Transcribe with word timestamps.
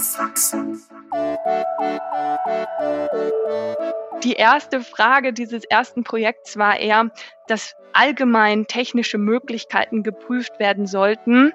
Faxen. 0.00 0.80
Die 4.24 4.34
erste 4.34 4.80
Frage 4.82 5.32
dieses 5.32 5.64
ersten 5.64 6.04
Projekts 6.04 6.56
war 6.58 6.78
eher, 6.78 7.10
dass 7.48 7.74
allgemein 7.92 8.66
technische 8.66 9.18
Möglichkeiten 9.18 10.02
geprüft 10.02 10.58
werden 10.58 10.86
sollten, 10.86 11.52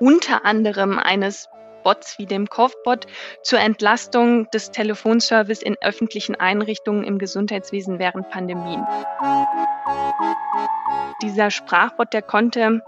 unter 0.00 0.44
anderem 0.44 0.98
eines 0.98 1.48
Bots 1.84 2.18
wie 2.18 2.26
dem 2.26 2.48
Kopfbot 2.48 3.06
zur 3.42 3.60
Entlastung 3.60 4.50
des 4.50 4.70
Telefonservice 4.70 5.62
in 5.62 5.76
öffentlichen 5.80 6.34
Einrichtungen 6.34 7.04
im 7.04 7.18
Gesundheitswesen 7.18 7.98
während 7.98 8.30
Pandemien. 8.30 8.84
Dieser 11.22 11.50
Sprachbot, 11.50 12.12
der 12.12 12.22
konnte 12.22 12.82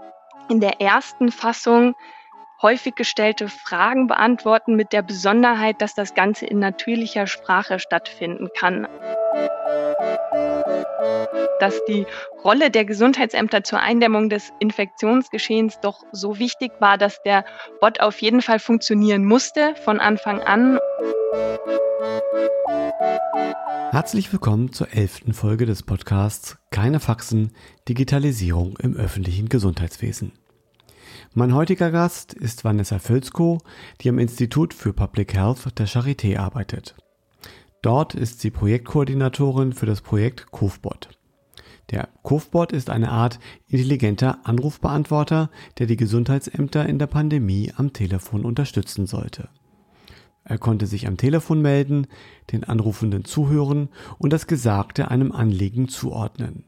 in 0.49 0.59
der 0.59 0.81
ersten 0.81 1.31
Fassung 1.31 1.95
häufig 2.61 2.95
gestellte 2.95 3.47
Fragen 3.47 4.07
beantworten 4.07 4.75
mit 4.75 4.93
der 4.93 5.01
Besonderheit, 5.01 5.81
dass 5.81 5.93
das 5.93 6.13
Ganze 6.13 6.45
in 6.45 6.59
natürlicher 6.59 7.27
Sprache 7.27 7.79
stattfinden 7.79 8.49
kann. 8.57 8.87
Dass 11.59 11.83
die 11.85 12.05
Rolle 12.43 12.69
der 12.69 12.85
Gesundheitsämter 12.85 13.63
zur 13.63 13.79
Eindämmung 13.79 14.29
des 14.29 14.51
Infektionsgeschehens 14.59 15.79
doch 15.81 16.03
so 16.11 16.39
wichtig 16.39 16.71
war, 16.79 16.97
dass 16.97 17.21
der 17.23 17.45
Bot 17.81 17.99
auf 17.99 18.21
jeden 18.21 18.41
Fall 18.41 18.59
funktionieren 18.59 19.25
musste 19.25 19.75
von 19.83 19.99
Anfang 19.99 20.41
an. 20.41 20.79
Herzlich 23.91 24.31
willkommen 24.31 24.73
zur 24.73 24.93
elften 24.93 25.33
Folge 25.33 25.65
des 25.65 25.81
Podcasts 25.81 26.57
Keine 26.69 26.99
Faxen, 26.99 27.53
Digitalisierung 27.87 28.77
im 28.77 28.95
öffentlichen 28.95 29.49
Gesundheitswesen. 29.49 30.33
Mein 31.37 31.53
heutiger 31.53 31.91
Gast 31.91 32.33
ist 32.33 32.63
Vanessa 32.63 32.97
Völzko, 32.97 33.59
die 34.01 34.09
am 34.09 34.17
Institut 34.17 34.73
für 34.73 34.91
Public 34.91 35.35
Health 35.35 35.77
der 35.77 35.87
Charité 35.87 36.39
arbeitet. 36.39 36.95
Dort 37.83 38.15
ist 38.15 38.41
sie 38.41 38.49
Projektkoordinatorin 38.49 39.73
für 39.73 39.85
das 39.85 40.01
Projekt 40.01 40.49
COVBot. 40.49 41.09
Der 41.91 42.09
COVBot 42.23 42.71
ist 42.71 42.89
eine 42.89 43.11
Art 43.11 43.37
intelligenter 43.67 44.39
Anrufbeantworter, 44.45 45.51
der 45.77 45.85
die 45.85 45.95
Gesundheitsämter 45.95 46.87
in 46.87 46.97
der 46.97 47.05
Pandemie 47.05 47.71
am 47.77 47.93
Telefon 47.93 48.43
unterstützen 48.43 49.05
sollte. 49.05 49.49
Er 50.43 50.57
konnte 50.57 50.87
sich 50.87 51.05
am 51.05 51.17
Telefon 51.17 51.61
melden, 51.61 52.07
den 52.51 52.63
Anrufenden 52.63 53.25
zuhören 53.25 53.89
und 54.17 54.33
das 54.33 54.47
Gesagte 54.47 55.11
einem 55.11 55.31
Anliegen 55.31 55.87
zuordnen. 55.87 56.63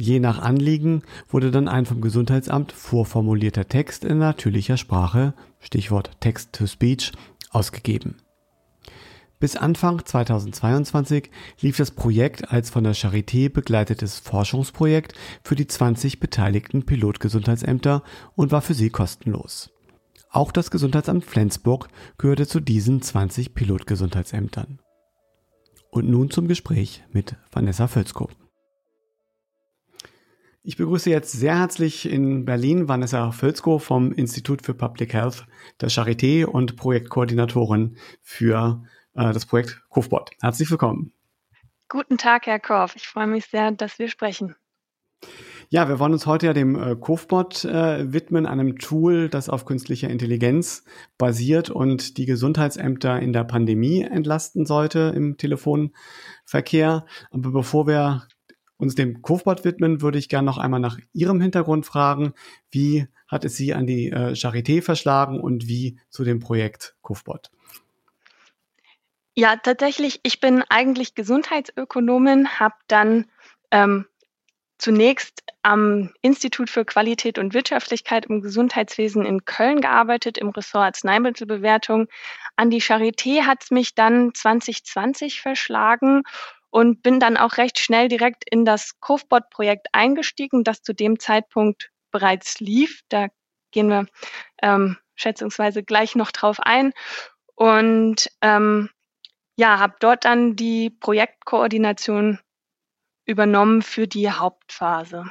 Je 0.00 0.20
nach 0.20 0.38
Anliegen 0.38 1.02
wurde 1.28 1.50
dann 1.50 1.66
ein 1.66 1.84
vom 1.84 2.00
Gesundheitsamt 2.00 2.70
vorformulierter 2.70 3.66
Text 3.66 4.04
in 4.04 4.18
natürlicher 4.18 4.76
Sprache, 4.76 5.34
Stichwort 5.58 6.12
Text-to-Speech, 6.20 7.10
ausgegeben. 7.50 8.14
Bis 9.40 9.56
Anfang 9.56 10.04
2022 10.04 11.32
lief 11.60 11.78
das 11.78 11.90
Projekt 11.90 12.52
als 12.52 12.70
von 12.70 12.84
der 12.84 12.94
Charité 12.94 13.48
begleitetes 13.52 14.20
Forschungsprojekt 14.20 15.14
für 15.42 15.56
die 15.56 15.66
20 15.66 16.20
beteiligten 16.20 16.86
Pilotgesundheitsämter 16.86 18.04
und 18.36 18.52
war 18.52 18.62
für 18.62 18.74
sie 18.74 18.90
kostenlos. 18.90 19.70
Auch 20.30 20.52
das 20.52 20.70
Gesundheitsamt 20.70 21.24
Flensburg 21.24 21.88
gehörte 22.18 22.46
zu 22.46 22.60
diesen 22.60 23.02
20 23.02 23.52
Pilotgesundheitsämtern. 23.52 24.78
Und 25.90 26.08
nun 26.08 26.30
zum 26.30 26.46
Gespräch 26.46 27.02
mit 27.10 27.34
Vanessa 27.50 27.88
Völzko. 27.88 28.28
Ich 30.68 30.76
begrüße 30.76 31.08
jetzt 31.08 31.32
sehr 31.32 31.58
herzlich 31.58 32.06
in 32.06 32.44
Berlin 32.44 32.88
Vanessa 32.88 33.30
Völzko 33.30 33.78
vom 33.78 34.12
Institut 34.12 34.60
für 34.60 34.74
Public 34.74 35.14
Health 35.14 35.46
der 35.80 35.88
Charité 35.88 36.44
und 36.44 36.76
Projektkoordinatorin 36.76 37.96
für 38.20 38.84
äh, 39.14 39.32
das 39.32 39.46
Projekt 39.46 39.80
Kofbot. 39.88 40.30
Herzlich 40.42 40.70
willkommen. 40.70 41.14
Guten 41.88 42.18
Tag, 42.18 42.44
Herr 42.44 42.60
Korf. 42.60 42.96
Ich 42.96 43.08
freue 43.08 43.26
mich 43.26 43.46
sehr, 43.46 43.72
dass 43.72 43.98
wir 43.98 44.08
sprechen. 44.08 44.56
Ja, 45.70 45.88
wir 45.88 45.98
wollen 45.98 46.12
uns 46.12 46.26
heute 46.26 46.44
ja 46.44 46.52
dem 46.52 46.76
äh, 46.76 46.96
Kofbot 46.96 47.64
äh, 47.64 48.12
widmen, 48.12 48.44
einem 48.44 48.78
Tool, 48.78 49.30
das 49.30 49.48
auf 49.48 49.64
künstlicher 49.64 50.10
Intelligenz 50.10 50.84
basiert 51.16 51.70
und 51.70 52.18
die 52.18 52.26
Gesundheitsämter 52.26 53.18
in 53.20 53.32
der 53.32 53.44
Pandemie 53.44 54.02
entlasten 54.02 54.66
sollte 54.66 55.14
im 55.16 55.38
Telefonverkehr. 55.38 57.06
Aber 57.30 57.52
bevor 57.52 57.86
wir 57.86 58.28
uns 58.78 58.94
dem 58.94 59.20
Kofbot 59.22 59.64
widmen, 59.64 60.00
würde 60.00 60.18
ich 60.18 60.28
gerne 60.28 60.46
noch 60.46 60.56
einmal 60.56 60.80
nach 60.80 60.98
Ihrem 61.12 61.40
Hintergrund 61.40 61.84
fragen. 61.84 62.32
Wie 62.70 63.06
hat 63.26 63.44
es 63.44 63.56
Sie 63.56 63.74
an 63.74 63.86
die 63.86 64.10
äh, 64.10 64.32
Charité 64.32 64.80
verschlagen 64.80 65.40
und 65.40 65.68
wie 65.68 65.98
zu 66.08 66.24
dem 66.24 66.38
Projekt 66.38 66.96
Kofbot? 67.02 67.50
Ja, 69.34 69.56
tatsächlich, 69.56 70.20
ich 70.22 70.40
bin 70.40 70.64
eigentlich 70.68 71.14
Gesundheitsökonomin, 71.14 72.58
habe 72.58 72.74
dann 72.88 73.26
ähm, 73.70 74.06
zunächst 74.78 75.42
am 75.62 76.12
Institut 76.22 76.70
für 76.70 76.84
Qualität 76.84 77.38
und 77.38 77.52
Wirtschaftlichkeit 77.54 78.26
im 78.26 78.40
Gesundheitswesen 78.40 79.24
in 79.24 79.44
Köln 79.44 79.80
gearbeitet, 79.80 80.38
im 80.38 80.48
Ressort 80.50 80.86
Arzneimittelbewertung. 80.86 82.06
An 82.56 82.70
die 82.70 82.80
Charité 82.80 83.42
hat 83.42 83.64
es 83.64 83.70
mich 83.70 83.94
dann 83.94 84.34
2020 84.34 85.40
verschlagen 85.40 86.22
und 86.70 87.02
bin 87.02 87.20
dann 87.20 87.36
auch 87.36 87.56
recht 87.56 87.78
schnell 87.78 88.08
direkt 88.08 88.44
in 88.50 88.64
das 88.64 89.00
Covebot-Projekt 89.00 89.88
eingestiegen, 89.92 90.64
das 90.64 90.82
zu 90.82 90.92
dem 90.92 91.18
Zeitpunkt 91.18 91.90
bereits 92.10 92.60
lief. 92.60 93.02
Da 93.08 93.28
gehen 93.70 93.88
wir 93.88 94.06
ähm, 94.62 94.96
schätzungsweise 95.14 95.82
gleich 95.82 96.14
noch 96.14 96.30
drauf 96.30 96.60
ein. 96.60 96.92
Und 97.54 98.30
ähm, 98.40 98.90
ja, 99.56 99.78
habe 99.78 99.96
dort 100.00 100.24
dann 100.24 100.56
die 100.56 100.90
Projektkoordination 100.90 102.38
übernommen 103.24 103.82
für 103.82 104.06
die 104.06 104.30
Hauptphase. 104.30 105.24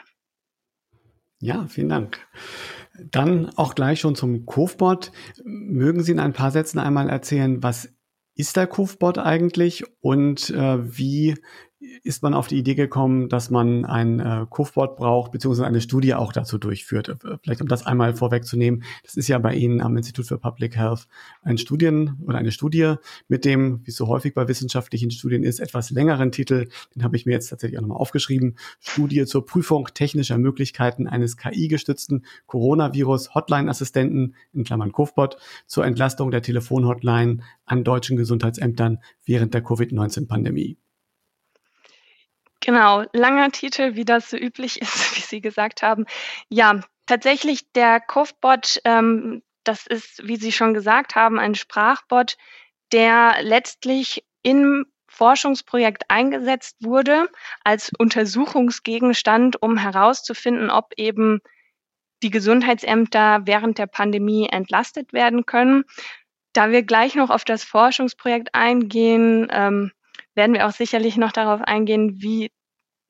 Ja, 1.40 1.68
vielen 1.68 1.90
Dank. 1.90 2.20
Dann 3.00 3.52
auch 3.58 3.76
gleich 3.76 4.00
schon 4.00 4.16
zum 4.16 4.46
Covebot. 4.46 5.12
Mögen 5.44 6.04
Sie 6.04 6.12
in 6.12 6.20
ein 6.20 6.34
paar 6.34 6.52
Sätzen 6.52 6.80
einmal 6.80 7.10
erzählen, 7.10 7.62
was 7.62 7.94
ist 8.38 8.56
der 8.56 8.68
Kufbot 8.68 9.18
eigentlich 9.18 9.84
und 10.00 10.50
äh, 10.52 10.98
wie 10.98 11.36
ist 12.04 12.24
man 12.24 12.34
auf 12.34 12.48
die 12.48 12.58
Idee 12.58 12.76
gekommen, 12.76 13.30
dass 13.30 13.50
man 13.50 13.86
ein 13.86 14.20
äh, 14.20 14.46
Kufbot 14.50 14.98
braucht, 14.98 15.32
beziehungsweise 15.32 15.68
eine 15.68 15.82
Studie 15.82 16.14
auch 16.14 16.32
dazu 16.32 16.58
durchführt? 16.58 17.10
Äh, 17.10 17.38
vielleicht 17.42 17.62
um 17.62 17.68
das 17.68 17.86
einmal 17.86 18.14
vorwegzunehmen, 18.14 18.84
das 19.04 19.16
ist 19.16 19.28
ja 19.28 19.38
bei 19.40 19.56
Ihnen 19.56 19.82
am 19.82 19.96
Institut 19.98 20.26
für 20.26 20.38
Public 20.38 20.76
Health 20.76 21.08
ein 21.42 21.58
Studien 21.58 22.18
oder 22.26 22.38
eine 22.38 22.52
Studie 22.52 22.96
mit 23.28 23.46
dem, 23.46 23.82
wie 23.86 23.92
es 23.92 23.98
so 23.98 24.08
häufig 24.08 24.34
bei 24.34 24.48
wissenschaftlichen 24.48 25.12
Studien 25.12 25.44
ist, 25.44 25.60
etwas 25.60 25.90
längeren 25.90 26.32
Titel. 26.32 26.68
Den 26.96 27.04
habe 27.04 27.16
ich 27.16 27.26
mir 27.26 27.34
jetzt 27.34 27.50
tatsächlich 27.50 27.78
auch 27.78 27.84
nochmal 27.84 28.00
aufgeschrieben. 28.00 28.56
Studie 28.80 29.26
zur 29.26 29.46
Prüfung 29.46 29.88
technischer 29.94 30.38
Möglichkeiten 30.38 31.08
eines 31.08 31.38
KI-gestützten 31.38 32.26
Coronavirus-Hotline-Assistenten 32.48 34.36
in 34.54 34.64
Klammern 34.64 34.92
Kufbot 34.92 35.38
zur 35.66 35.86
Entlastung 35.86 36.32
der 36.32 36.42
Telefonhotline 36.42 37.40
an 37.66 37.84
deutschen 37.84 38.18
Gesundheitsämtern 38.18 39.00
während 39.26 39.54
der 39.54 39.62
Covid-19-Pandemie. 39.64 40.78
Genau, 42.68 43.06
langer 43.14 43.50
Titel, 43.52 43.96
wie 43.96 44.04
das 44.04 44.30
so 44.30 44.36
üblich 44.36 44.82
ist, 44.82 45.16
wie 45.16 45.22
Sie 45.22 45.40
gesagt 45.40 45.84
haben. 45.84 46.06
Ja, 46.50 46.82
tatsächlich 47.06 47.72
der 47.72 48.02
Covbot, 48.02 48.82
ähm, 48.84 49.42
das 49.64 49.88
ist, 49.88 50.28
wie 50.28 50.36
Sie 50.36 50.52
schon 50.52 50.74
gesagt 50.74 51.16
haben, 51.16 51.40
ein 51.40 51.56
Sprachbot, 51.56 52.36
der 52.92 53.38
letztlich 53.42 54.26
im 54.44 54.86
Forschungsprojekt 55.08 56.04
eingesetzt 56.10 56.76
wurde 56.82 57.30
als 57.64 57.94
Untersuchungsgegenstand, 57.98 59.62
um 59.62 59.78
herauszufinden, 59.78 60.70
ob 60.70 60.92
eben 60.98 61.40
die 62.22 62.32
Gesundheitsämter 62.32 63.44
während 63.46 63.78
der 63.78 63.88
Pandemie 63.88 64.50
entlastet 64.50 65.14
werden 65.14 65.46
können. 65.46 65.86
Da 66.52 66.72
wir 66.72 66.84
gleich 66.84 67.16
noch 67.16 67.30
auf 67.30 67.46
das 67.46 67.64
Forschungsprojekt 67.64 68.54
eingehen, 68.54 69.48
ähm, 69.52 69.94
werden 70.36 70.54
wir 70.54 70.68
auch 70.68 70.72
sicherlich 70.72 71.16
noch 71.16 71.32
darauf 71.32 71.62
eingehen, 71.62 72.22
wie 72.22 72.52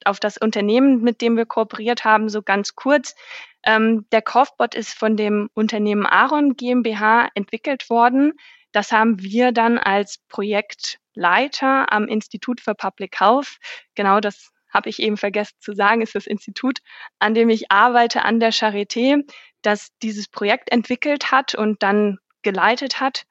auf 0.05 0.19
das 0.19 0.37
Unternehmen, 0.37 1.01
mit 1.01 1.21
dem 1.21 1.37
wir 1.37 1.45
kooperiert 1.45 2.05
haben, 2.05 2.29
so 2.29 2.41
ganz 2.41 2.75
kurz. 2.75 3.15
Ähm, 3.63 4.05
der 4.11 4.21
Kaufbot 4.21 4.75
ist 4.75 4.93
von 4.93 5.17
dem 5.17 5.49
Unternehmen 5.53 6.05
Aaron 6.05 6.55
GmbH 6.55 7.29
entwickelt 7.33 7.89
worden. 7.89 8.33
Das 8.71 8.91
haben 8.91 9.21
wir 9.21 9.51
dann 9.51 9.77
als 9.77 10.19
Projektleiter 10.29 11.91
am 11.91 12.07
Institut 12.07 12.61
für 12.61 12.75
Public 12.75 13.19
Health, 13.19 13.57
genau 13.95 14.19
das 14.19 14.51
habe 14.69 14.89
ich 14.89 15.01
eben 15.01 15.17
vergessen 15.17 15.55
zu 15.59 15.73
sagen, 15.73 16.01
ist 16.01 16.15
das 16.15 16.27
Institut, 16.27 16.79
an 17.19 17.33
dem 17.33 17.49
ich 17.49 17.71
arbeite, 17.71 18.23
an 18.23 18.39
der 18.39 18.53
Charité, 18.53 19.23
das 19.61 19.89
dieses 20.01 20.27
Projekt 20.27 20.71
entwickelt 20.71 21.31
hat 21.31 21.55
und 21.55 21.81
dann 21.83 22.19
geleitet 22.43 22.99
hat, 22.99 23.23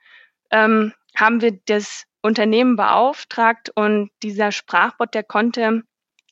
ähm, 0.50 0.92
haben 1.16 1.40
wir 1.40 1.58
das 1.66 2.04
Unternehmen 2.22 2.76
beauftragt 2.76 3.70
und 3.74 4.10
dieser 4.22 4.50
Sprachbot, 4.50 5.14
der 5.14 5.22
konnte 5.22 5.82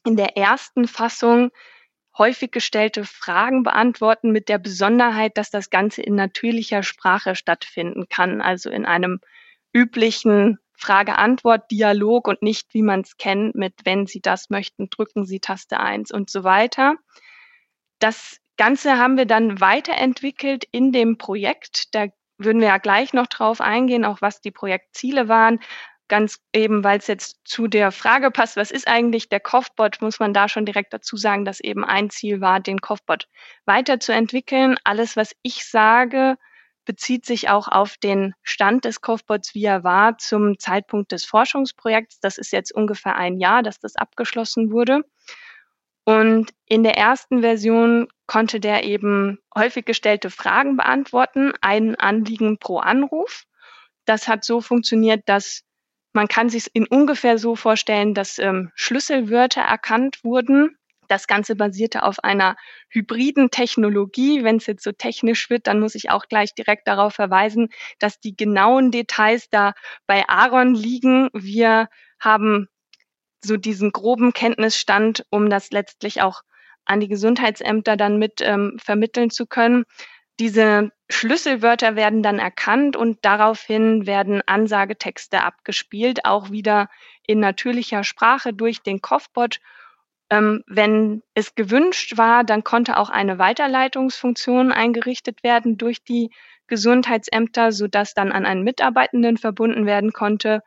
in 0.04 0.16
der 0.16 0.36
ersten 0.36 0.86
Fassung 0.86 1.50
häufig 2.16 2.52
gestellte 2.52 3.04
Fragen 3.04 3.62
beantworten 3.62 4.30
mit 4.30 4.48
der 4.48 4.58
Besonderheit, 4.58 5.36
dass 5.36 5.50
das 5.50 5.70
Ganze 5.70 6.02
in 6.02 6.14
natürlicher 6.14 6.82
Sprache 6.82 7.34
stattfinden 7.34 8.08
kann, 8.08 8.40
also 8.40 8.70
in 8.70 8.86
einem 8.86 9.20
üblichen 9.72 10.58
Frage-Antwort-Dialog 10.76 12.28
und 12.28 12.42
nicht, 12.42 12.74
wie 12.74 12.82
man 12.82 13.00
es 13.00 13.16
kennt, 13.16 13.54
mit 13.54 13.74
wenn 13.84 14.06
Sie 14.06 14.20
das 14.20 14.50
möchten, 14.50 14.90
drücken 14.90 15.24
Sie 15.24 15.40
Taste 15.40 15.80
1 15.80 16.12
und 16.12 16.30
so 16.30 16.44
weiter. 16.44 16.94
Das 17.98 18.38
Ganze 18.56 18.98
haben 18.98 19.16
wir 19.16 19.26
dann 19.26 19.60
weiterentwickelt 19.60 20.64
in 20.70 20.92
dem 20.92 21.18
Projekt. 21.18 21.94
Da 21.94 22.06
würden 22.38 22.60
wir 22.60 22.68
ja 22.68 22.78
gleich 22.78 23.12
noch 23.12 23.26
drauf 23.26 23.60
eingehen, 23.60 24.04
auch 24.04 24.20
was 24.20 24.40
die 24.40 24.50
Projektziele 24.50 25.28
waren. 25.28 25.60
Ganz 26.08 26.38
eben, 26.52 26.84
weil 26.84 26.98
es 26.98 27.06
jetzt 27.06 27.38
zu 27.44 27.66
der 27.66 27.90
Frage 27.90 28.30
passt, 28.30 28.56
was 28.56 28.70
ist 28.70 28.86
eigentlich 28.86 29.30
der 29.30 29.40
Kopfbot, 29.40 30.02
muss 30.02 30.20
man 30.20 30.34
da 30.34 30.48
schon 30.48 30.66
direkt 30.66 30.92
dazu 30.92 31.16
sagen, 31.16 31.46
dass 31.46 31.60
eben 31.60 31.82
ein 31.84 32.10
Ziel 32.10 32.42
war, 32.42 32.60
den 32.60 32.80
Kopfbot 32.80 33.26
weiterzuentwickeln. 33.64 34.76
Alles, 34.84 35.16
was 35.16 35.34
ich 35.42 35.64
sage, 35.64 36.36
bezieht 36.84 37.24
sich 37.24 37.48
auch 37.48 37.68
auf 37.68 37.96
den 37.96 38.34
Stand 38.42 38.84
des 38.84 39.00
Kopfbots, 39.00 39.54
wie 39.54 39.64
er 39.64 39.84
war 39.84 40.18
zum 40.18 40.58
Zeitpunkt 40.58 41.12
des 41.12 41.24
Forschungsprojekts. 41.24 42.20
Das 42.20 42.36
ist 42.36 42.52
jetzt 42.52 42.74
ungefähr 42.74 43.16
ein 43.16 43.38
Jahr, 43.38 43.62
dass 43.62 43.78
das 43.78 43.96
abgeschlossen 43.96 44.70
wurde. 44.70 45.02
Und 46.04 46.50
in 46.66 46.82
der 46.82 46.98
ersten 46.98 47.40
Version 47.40 48.08
konnte 48.26 48.60
der 48.60 48.84
eben 48.84 49.38
häufig 49.56 49.86
gestellte 49.86 50.28
Fragen 50.28 50.76
beantworten, 50.76 51.52
ein 51.62 51.94
Anliegen 51.96 52.58
pro 52.58 52.78
Anruf. 52.78 53.44
Das 54.04 54.28
hat 54.28 54.44
so 54.44 54.60
funktioniert, 54.60 55.22
dass 55.26 55.62
man 56.14 56.28
kann 56.28 56.48
sich 56.48 56.70
in 56.72 56.86
ungefähr 56.86 57.38
so 57.38 57.56
vorstellen, 57.56 58.14
dass 58.14 58.38
ähm, 58.38 58.70
Schlüsselwörter 58.74 59.60
erkannt 59.60 60.22
wurden. 60.22 60.78
Das 61.08 61.26
Ganze 61.26 61.56
basierte 61.56 62.04
auf 62.04 62.22
einer 62.22 62.56
hybriden 62.88 63.50
Technologie. 63.50 64.42
Wenn 64.44 64.56
es 64.56 64.66
jetzt 64.66 64.84
so 64.84 64.92
technisch 64.92 65.50
wird, 65.50 65.66
dann 65.66 65.80
muss 65.80 65.94
ich 65.94 66.10
auch 66.10 66.26
gleich 66.28 66.54
direkt 66.54 66.88
darauf 66.88 67.14
verweisen, 67.14 67.68
dass 67.98 68.20
die 68.20 68.36
genauen 68.36 68.90
Details 68.90 69.50
da 69.50 69.74
bei 70.06 70.26
Aaron 70.28 70.74
liegen. 70.74 71.28
Wir 71.34 71.88
haben 72.20 72.68
so 73.44 73.56
diesen 73.56 73.92
groben 73.92 74.32
Kenntnisstand, 74.32 75.26
um 75.30 75.50
das 75.50 75.70
letztlich 75.72 76.22
auch 76.22 76.42
an 76.86 77.00
die 77.00 77.08
Gesundheitsämter 77.08 77.96
dann 77.96 78.18
mit 78.18 78.40
ähm, 78.40 78.78
vermitteln 78.82 79.30
zu 79.30 79.46
können. 79.46 79.84
Diese 80.40 80.90
Schlüsselwörter 81.08 81.94
werden 81.94 82.22
dann 82.22 82.40
erkannt 82.40 82.96
und 82.96 83.18
daraufhin 83.22 84.06
werden 84.06 84.42
Ansagetexte 84.46 85.42
abgespielt, 85.42 86.24
auch 86.24 86.50
wieder 86.50 86.88
in 87.26 87.38
natürlicher 87.38 88.02
Sprache 88.02 88.52
durch 88.52 88.82
den 88.82 89.00
Kopfbot. 89.00 89.60
Ähm, 90.30 90.64
wenn 90.66 91.22
es 91.34 91.54
gewünscht 91.54 92.16
war, 92.16 92.42
dann 92.42 92.64
konnte 92.64 92.96
auch 92.96 93.10
eine 93.10 93.38
Weiterleitungsfunktion 93.38 94.72
eingerichtet 94.72 95.44
werden 95.44 95.78
durch 95.78 96.02
die 96.02 96.30
Gesundheitsämter, 96.66 97.70
sodass 97.70 98.14
dann 98.14 98.32
an 98.32 98.46
einen 98.46 98.64
Mitarbeitenden 98.64 99.36
verbunden 99.36 99.86
werden 99.86 100.12
konnte. 100.12 100.62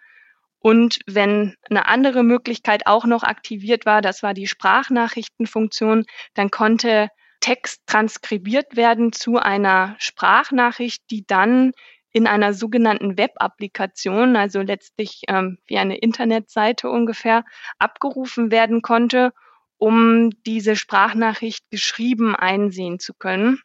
Und 0.60 1.00
wenn 1.08 1.56
eine 1.70 1.88
andere 1.88 2.24
Möglichkeit 2.24 2.88
auch 2.88 3.06
noch 3.06 3.24
aktiviert 3.24 3.86
war, 3.86 4.02
das 4.02 4.24
war 4.24 4.34
die 4.34 4.48
Sprachnachrichtenfunktion, 4.48 6.06
dann 6.36 6.52
konnte 6.52 7.10
Text 7.40 7.82
transkribiert 7.86 8.76
werden 8.76 9.14
zu 9.14 9.38
einer 9.38 9.96
Sprachnachricht, 10.00 11.04
die 11.10 11.26
dann 11.26 11.72
in 12.12 12.26
einer 12.28 12.54
sogenannten 12.54 13.18
Web-Applikation, 13.18 14.36
also 14.36 14.62
letztlich 14.62 15.22
ähm, 15.28 15.60
wie 15.68 15.78
eine 15.78 15.98
Internetseite 15.98 16.90
ungefähr, 16.90 17.44
abgerufen 17.80 18.50
werden 18.50 18.82
konnte, 18.82 19.34
um 19.78 20.32
diese 20.46 20.76
Sprachnachricht 20.76 21.70
geschrieben 21.70 22.36
einsehen 22.36 23.00
zu 23.00 23.14
können. 23.14 23.62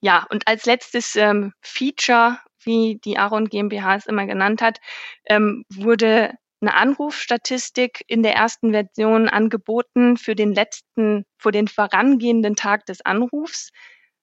Ja, 0.00 0.26
und 0.30 0.48
als 0.48 0.64
letztes 0.64 1.14
ähm, 1.16 1.52
Feature 1.60 2.38
wie 2.64 3.00
die 3.04 3.18
Aaron 3.18 3.48
GmbH 3.48 3.96
es 3.96 4.06
immer 4.06 4.26
genannt 4.26 4.62
hat, 4.62 4.78
ähm, 5.26 5.64
wurde 5.68 6.32
eine 6.62 6.74
Anrufstatistik 6.74 8.04
in 8.06 8.22
der 8.22 8.34
ersten 8.34 8.70
Version 8.70 9.28
angeboten 9.28 10.16
für 10.16 10.34
den 10.34 10.54
letzten, 10.54 11.24
vor 11.38 11.52
den 11.52 11.68
vorangehenden 11.68 12.56
Tag 12.56 12.86
des 12.86 13.04
Anrufs, 13.04 13.70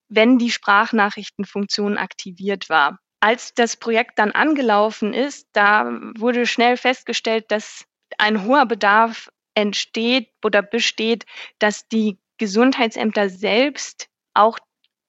wenn 0.08 0.38
die 0.38 0.50
Sprachnachrichtenfunktion 0.50 1.98
aktiviert 1.98 2.70
war. 2.70 3.00
Als 3.20 3.54
das 3.54 3.78
Projekt 3.78 4.18
dann 4.18 4.32
angelaufen 4.32 5.14
ist, 5.14 5.48
da 5.52 5.92
wurde 6.18 6.48
schnell 6.48 6.78
festgestellt, 6.78 7.46
dass 7.50 7.84
ein 8.18 8.46
hoher 8.46 8.66
Bedarf 8.66 9.30
entsteht 9.54 10.30
oder 10.44 10.62
besteht, 10.62 11.26
dass 11.60 11.88
die 11.90 12.18
Gesundheitsämter 12.38 13.30
selbst 13.30 14.08
auch 14.34 14.58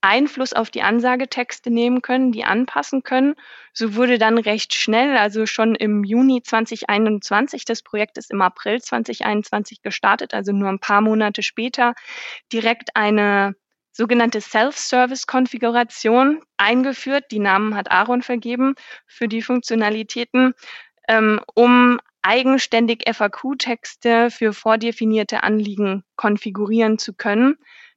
Einfluss 0.00 0.52
auf 0.52 0.70
die 0.70 0.82
Ansagetexte 0.82 1.70
nehmen 1.70 2.02
können, 2.02 2.32
die 2.32 2.44
anpassen 2.44 3.02
können. 3.02 3.34
So 3.72 3.94
wurde 3.94 4.18
dann 4.18 4.38
recht 4.38 4.74
schnell, 4.74 5.16
also 5.16 5.46
schon 5.46 5.74
im 5.74 6.04
Juni 6.04 6.42
2021, 6.42 7.64
das 7.64 7.82
Projekt 7.82 8.18
ist 8.18 8.30
im 8.30 8.40
April 8.40 8.80
2021 8.80 9.82
gestartet, 9.82 10.34
also 10.34 10.52
nur 10.52 10.68
ein 10.68 10.78
paar 10.78 11.00
Monate 11.00 11.42
später, 11.42 11.94
direkt 12.52 12.96
eine 12.96 13.54
sogenannte 13.92 14.40
Self-Service-Konfiguration 14.40 16.42
eingeführt. 16.56 17.24
Die 17.30 17.38
Namen 17.38 17.74
hat 17.74 17.90
Aaron 17.90 18.22
vergeben 18.22 18.74
für 19.06 19.28
die 19.28 19.42
Funktionalitäten, 19.42 20.54
ähm, 21.08 21.40
um 21.54 22.00
eigenständig 22.22 23.04
FAQ-Texte 23.06 24.30
für 24.30 24.52
vordefinierte 24.52 25.42
Anliegen 25.42 26.04
konfigurieren 26.16 26.98
zu 26.98 27.14
können. 27.14 27.56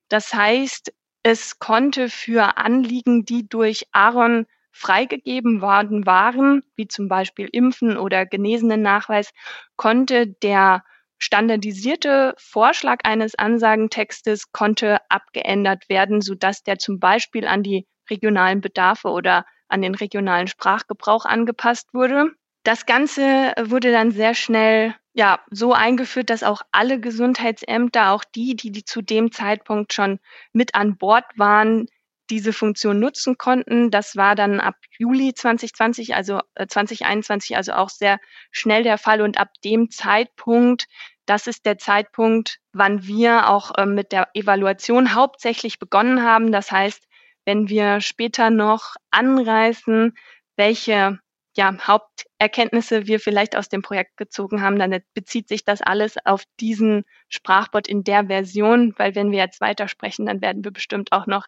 Das 0.09 0.33
heißt, 0.33 0.93
es 1.23 1.57
konnte 1.59 2.09
für 2.09 2.57
Anliegen, 2.57 3.25
die 3.25 3.47
durch 3.47 3.87
Aaron 3.93 4.45
freigegeben 4.71 5.61
worden 5.61 6.05
waren, 6.05 6.63
wie 6.75 6.87
zum 6.87 7.07
Beispiel 7.07 7.47
Impfen 7.51 7.97
oder 7.97 8.25
Genesenen-Nachweis, 8.25 9.31
konnte 9.77 10.27
der 10.27 10.83
standardisierte 11.19 12.33
Vorschlag 12.37 12.99
eines 13.05 13.35
Ansagentextes 13.35 14.51
konnte 14.51 14.97
abgeändert 15.09 15.87
werden, 15.87 16.21
sodass 16.21 16.63
der 16.63 16.79
zum 16.79 16.99
Beispiel 16.99 17.47
an 17.47 17.63
die 17.63 17.87
regionalen 18.09 18.59
Bedarfe 18.59 19.07
oder 19.07 19.45
an 19.69 19.81
den 19.81 19.95
regionalen 19.95 20.47
Sprachgebrauch 20.47 21.25
angepasst 21.25 21.93
wurde. 21.93 22.31
Das 22.63 22.85
Ganze 22.85 23.53
wurde 23.63 23.91
dann 23.91 24.11
sehr 24.11 24.33
schnell 24.33 24.95
ja, 25.13 25.39
so 25.51 25.73
eingeführt, 25.73 26.29
dass 26.29 26.43
auch 26.43 26.61
alle 26.71 26.99
Gesundheitsämter, 26.99 28.11
auch 28.11 28.23
die, 28.23 28.55
die, 28.55 28.71
die 28.71 28.83
zu 28.83 29.01
dem 29.01 29.31
Zeitpunkt 29.31 29.93
schon 29.93 30.19
mit 30.53 30.75
an 30.75 30.97
Bord 30.97 31.25
waren, 31.37 31.87
diese 32.29 32.53
Funktion 32.53 32.99
nutzen 32.99 33.37
konnten. 33.37 33.91
Das 33.91 34.15
war 34.15 34.35
dann 34.35 34.59
ab 34.59 34.75
Juli 34.97 35.33
2020, 35.33 36.15
also 36.15 36.39
äh, 36.55 36.65
2021, 36.65 37.55
also 37.57 37.73
auch 37.73 37.89
sehr 37.89 38.19
schnell 38.51 38.83
der 38.83 38.97
Fall. 38.97 39.21
Und 39.21 39.37
ab 39.37 39.49
dem 39.63 39.91
Zeitpunkt, 39.91 40.87
das 41.27 41.45
ist 41.47 41.65
der 41.65 41.77
Zeitpunkt, 41.77 42.59
wann 42.71 43.05
wir 43.05 43.49
auch 43.49 43.75
äh, 43.77 43.85
mit 43.85 44.11
der 44.11 44.29
Evaluation 44.33 45.13
hauptsächlich 45.13 45.77
begonnen 45.77 46.23
haben. 46.23 46.51
Das 46.51 46.71
heißt, 46.71 47.03
wenn 47.45 47.69
wir 47.69 48.01
später 48.01 48.49
noch 48.49 48.95
anreißen, 49.11 50.13
welche 50.55 51.19
ja, 51.55 51.75
Haupterkenntnisse 51.85 53.07
wir 53.07 53.19
vielleicht 53.19 53.55
aus 53.55 53.69
dem 53.69 53.81
Projekt 53.81 54.17
gezogen 54.17 54.61
haben, 54.61 54.79
dann 54.79 54.99
bezieht 55.13 55.47
sich 55.47 55.63
das 55.63 55.81
alles 55.81 56.15
auf 56.25 56.43
diesen 56.59 57.05
Sprachbot 57.29 57.87
in 57.87 58.03
der 58.03 58.25
Version, 58.27 58.93
weil 58.97 59.15
wenn 59.15 59.31
wir 59.31 59.39
jetzt 59.39 59.61
weitersprechen, 59.61 60.25
dann 60.25 60.41
werden 60.41 60.63
wir 60.63 60.71
bestimmt 60.71 61.11
auch 61.11 61.27
noch 61.27 61.47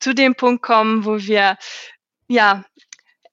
zu 0.00 0.14
dem 0.14 0.34
Punkt 0.34 0.62
kommen, 0.62 1.04
wo 1.04 1.18
wir 1.18 1.56
ja 2.28 2.64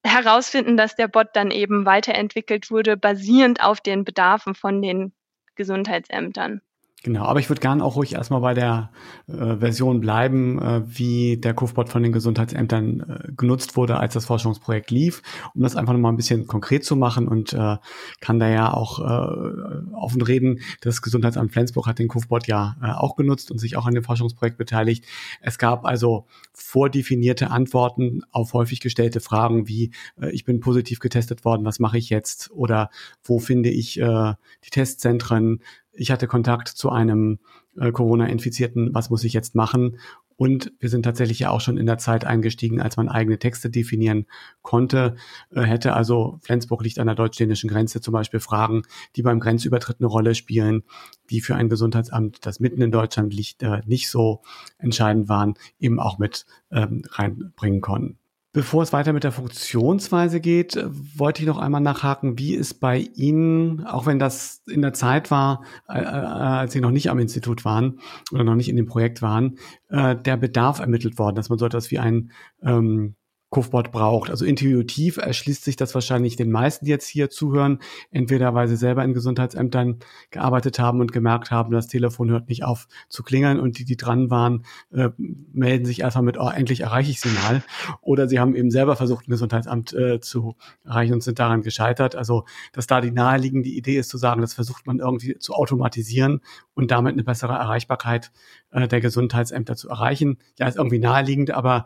herausfinden, 0.03 0.77
dass 0.77 0.95
der 0.95 1.07
Bot 1.07 1.27
dann 1.33 1.51
eben 1.51 1.85
weiterentwickelt 1.85 2.71
wurde, 2.71 2.97
basierend 2.97 3.63
auf 3.63 3.81
den 3.81 4.03
Bedarfen 4.03 4.55
von 4.55 4.81
den 4.81 5.13
Gesundheitsämtern. 5.55 6.61
Genau, 7.03 7.23
aber 7.23 7.39
ich 7.39 7.49
würde 7.49 7.61
gerne 7.61 7.83
auch 7.83 7.95
ruhig 7.95 8.13
erstmal 8.13 8.41
bei 8.41 8.53
der 8.53 8.91
äh, 9.27 9.55
Version 9.55 10.01
bleiben, 10.01 10.61
äh, 10.61 10.81
wie 10.85 11.37
der 11.37 11.55
Kufbot 11.55 11.89
von 11.89 12.03
den 12.03 12.11
Gesundheitsämtern 12.11 12.99
äh, 12.99 13.31
genutzt 13.35 13.75
wurde, 13.75 13.97
als 13.97 14.13
das 14.13 14.25
Forschungsprojekt 14.25 14.91
lief, 14.91 15.23
um 15.55 15.63
das 15.63 15.75
einfach 15.75 15.93
nochmal 15.93 16.13
ein 16.13 16.17
bisschen 16.17 16.45
konkret 16.45 16.85
zu 16.85 16.95
machen 16.95 17.27
und 17.27 17.53
äh, 17.53 17.77
kann 18.19 18.39
da 18.39 18.47
ja 18.47 18.71
auch 18.71 18.99
äh, 18.99 19.93
offen 19.95 20.21
reden. 20.21 20.59
Das 20.81 21.01
Gesundheitsamt 21.01 21.51
Flensburg 21.51 21.87
hat 21.87 21.97
den 21.97 22.07
Kufbot 22.07 22.45
ja 22.45 22.75
äh, 22.83 22.91
auch 22.91 23.15
genutzt 23.15 23.49
und 23.49 23.57
sich 23.57 23.77
auch 23.77 23.87
an 23.87 23.95
dem 23.95 24.03
Forschungsprojekt 24.03 24.59
beteiligt. 24.59 25.03
Es 25.41 25.57
gab 25.57 25.85
also 25.85 26.27
vordefinierte 26.53 27.49
Antworten 27.49 28.21
auf 28.29 28.53
häufig 28.53 28.79
gestellte 28.79 29.21
Fragen 29.21 29.67
wie 29.67 29.89
äh, 30.21 30.29
ich 30.29 30.45
bin 30.45 30.59
positiv 30.59 30.99
getestet 30.99 31.45
worden, 31.45 31.65
was 31.65 31.79
mache 31.79 31.97
ich 31.97 32.11
jetzt? 32.11 32.51
Oder 32.51 32.91
wo 33.23 33.39
finde 33.39 33.71
ich 33.71 33.99
äh, 33.99 34.33
die 34.63 34.69
Testzentren? 34.69 35.61
Ich 35.93 36.11
hatte 36.11 36.27
Kontakt 36.27 36.67
zu 36.67 36.89
einem 36.89 37.39
äh, 37.77 37.91
Corona-Infizierten, 37.91 38.93
was 38.93 39.09
muss 39.09 39.23
ich 39.23 39.33
jetzt 39.33 39.55
machen? 39.55 39.97
Und 40.37 40.71
wir 40.79 40.89
sind 40.89 41.03
tatsächlich 41.03 41.39
ja 41.39 41.51
auch 41.51 41.61
schon 41.61 41.77
in 41.77 41.85
der 41.85 41.99
Zeit 41.99 42.25
eingestiegen, 42.25 42.81
als 42.81 42.97
man 42.97 43.09
eigene 43.09 43.37
Texte 43.37 43.69
definieren 43.69 44.25
konnte. 44.63 45.15
Äh, 45.51 45.61
hätte 45.61 45.93
also 45.93 46.39
Flensburg 46.41 46.83
liegt 46.83 46.97
an 46.97 47.05
der 47.05 47.15
deutsch-dänischen 47.15 47.69
Grenze 47.69 48.01
zum 48.01 48.13
Beispiel 48.13 48.39
Fragen, 48.39 48.83
die 49.15 49.21
beim 49.21 49.39
Grenzübertritt 49.39 49.97
eine 49.99 50.07
Rolle 50.07 50.33
spielen, 50.33 50.83
die 51.29 51.41
für 51.41 51.55
ein 51.55 51.69
Gesundheitsamt, 51.69 52.45
das 52.45 52.59
mitten 52.59 52.81
in 52.81 52.91
Deutschland 52.91 53.33
liegt, 53.33 53.61
äh, 53.61 53.81
nicht 53.85 54.09
so 54.09 54.41
entscheidend 54.79 55.29
waren, 55.29 55.53
eben 55.79 55.99
auch 55.99 56.17
mit 56.17 56.45
ähm, 56.71 57.03
reinbringen 57.11 57.81
konnten. 57.81 58.20
Bevor 58.53 58.83
es 58.83 58.91
weiter 58.91 59.13
mit 59.13 59.23
der 59.23 59.31
Funktionsweise 59.31 60.41
geht, 60.41 60.75
äh, 60.75 60.89
wollte 61.17 61.41
ich 61.41 61.47
noch 61.47 61.57
einmal 61.57 61.79
nachhaken, 61.79 62.37
wie 62.37 62.53
ist 62.53 62.81
bei 62.81 62.97
Ihnen, 62.97 63.85
auch 63.85 64.05
wenn 64.05 64.19
das 64.19 64.61
in 64.67 64.81
der 64.81 64.91
Zeit 64.91 65.31
war, 65.31 65.63
äh, 65.87 66.01
äh, 66.01 66.03
als 66.03 66.73
Sie 66.73 66.81
noch 66.81 66.91
nicht 66.91 67.09
am 67.09 67.19
Institut 67.19 67.63
waren 67.63 67.99
oder 68.33 68.43
noch 68.43 68.55
nicht 68.55 68.67
in 68.67 68.75
dem 68.75 68.87
Projekt 68.87 69.21
waren, 69.21 69.57
der 69.89 70.37
Bedarf 70.37 70.79
ermittelt 70.79 71.19
worden, 71.19 71.35
dass 71.35 71.49
man 71.49 71.59
so 71.59 71.65
etwas 71.65 71.91
wie 71.91 71.99
ein 71.99 72.31
ähm, 72.63 73.15
Kofbot 73.51 73.91
braucht. 73.91 74.29
Also 74.29 74.45
intuitiv 74.45 75.17
erschließt 75.17 75.65
sich 75.65 75.75
das 75.75 75.93
wahrscheinlich 75.93 76.37
den 76.37 76.51
meisten, 76.51 76.85
die 76.85 76.91
jetzt 76.91 77.07
hier 77.07 77.29
zuhören, 77.29 77.79
entweder 78.09 78.55
weil 78.55 78.69
sie 78.69 78.77
selber 78.77 79.03
in 79.03 79.13
Gesundheitsämtern 79.13 79.99
gearbeitet 80.31 80.79
haben 80.79 81.01
und 81.01 81.11
gemerkt 81.11 81.51
haben, 81.51 81.71
das 81.73 81.87
Telefon 81.87 82.31
hört 82.31 82.47
nicht 82.47 82.63
auf 82.63 82.87
zu 83.09 83.23
klingeln 83.23 83.59
und 83.59 83.77
die, 83.77 83.83
die 83.83 83.97
dran 83.97 84.29
waren, 84.29 84.63
äh, 84.93 85.09
melden 85.17 85.85
sich 85.85 86.05
einfach 86.05 86.21
mit, 86.21 86.37
oh, 86.39 86.47
endlich 86.47 86.79
erreiche 86.79 87.11
ich 87.11 87.19
sie 87.19 87.27
mal. 87.29 87.61
Oder 88.01 88.29
sie 88.29 88.39
haben 88.39 88.55
eben 88.55 88.71
selber 88.71 88.95
versucht, 88.95 89.27
ein 89.27 89.31
Gesundheitsamt 89.31 89.91
äh, 89.93 90.21
zu 90.21 90.55
erreichen 90.85 91.13
und 91.13 91.21
sind 91.21 91.37
daran 91.37 91.61
gescheitert. 91.61 92.15
Also, 92.15 92.45
dass 92.71 92.87
da 92.87 93.01
die 93.01 93.11
naheliegende 93.11 93.69
Idee 93.69 93.97
ist 93.97 94.09
zu 94.09 94.17
sagen, 94.17 94.39
das 94.39 94.53
versucht 94.53 94.87
man 94.87 94.99
irgendwie 94.99 95.37
zu 95.39 95.55
automatisieren 95.55 96.39
und 96.73 96.89
damit 96.89 97.13
eine 97.13 97.25
bessere 97.25 97.53
Erreichbarkeit 97.53 98.31
äh, 98.71 98.87
der 98.87 99.01
Gesundheitsämter 99.01 99.75
zu 99.75 99.89
erreichen. 99.89 100.37
Ja, 100.57 100.69
ist 100.69 100.77
irgendwie 100.77 100.99
naheliegend, 100.99 101.51
aber 101.51 101.85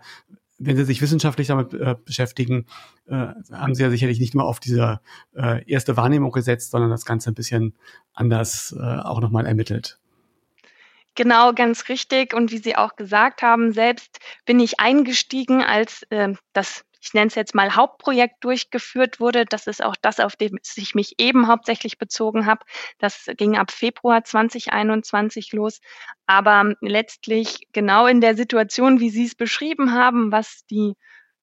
wenn 0.58 0.78
Sie 0.78 0.86
sich 0.86 1.02
wissenschaftlich 1.02 1.48
damit 1.48 1.74
äh, 1.74 1.96
beschäftigen, 2.04 2.66
äh, 3.08 3.28
haben 3.52 3.76
Sie 3.76 3.84
ja 3.84 3.90
sicherlich 3.90 4.20
nicht 4.20 4.36
nur 4.36 4.46
auf 4.46 4.60
diese 4.60 5.02
äh, 5.36 5.64
erste 5.70 5.98
Wahrnehmung 5.98 6.32
gesetzt, 6.32 6.72
sondern 6.72 6.90
das 6.90 7.06
Ganze 7.06 7.32
ein 7.32 7.36
bisschen 7.36 7.74
anders 8.14 8.76
äh, 8.78 8.82
auch 8.82 9.22
nochmal 9.22 9.46
ermittelt. 9.46 10.00
Genau, 11.16 11.54
ganz 11.54 11.88
richtig. 11.88 12.34
Und 12.34 12.52
wie 12.52 12.58
Sie 12.58 12.76
auch 12.76 12.96
gesagt 12.98 13.42
haben, 13.42 13.72
selbst 13.72 14.20
bin 14.46 14.60
ich 14.60 14.80
eingestiegen, 14.80 15.62
als 15.62 16.04
äh, 16.10 16.34
das 16.52 16.86
ich 17.06 17.14
nenne 17.14 17.28
es 17.28 17.36
jetzt 17.36 17.54
mal 17.54 17.76
Hauptprojekt 17.76 18.44
durchgeführt 18.44 19.20
wurde. 19.20 19.46
Das 19.46 19.68
ist 19.68 19.84
auch 19.84 19.96
das, 20.02 20.20
auf 20.20 20.36
dem 20.36 20.58
ich 20.76 20.96
mich 20.96 21.16
eben 21.20 21.48
hauptsächlich 21.48 22.00
bezogen 22.00 22.48
habe. 22.48 22.66
Das 22.98 23.30
ging 23.38 23.58
ab 23.58 23.72
Februar 23.72 24.24
2021 24.24 25.54
los. 25.54 25.82
Aber 26.26 26.74
letztlich 26.82 27.68
genau 27.74 28.08
in 28.08 28.22
der 28.22 28.36
Situation, 28.36 29.00
wie 29.00 29.12
Sie 29.12 29.26
es 29.26 29.36
beschrieben 29.36 29.94
haben, 29.94 30.32
was 30.32 30.66
die 30.66 30.96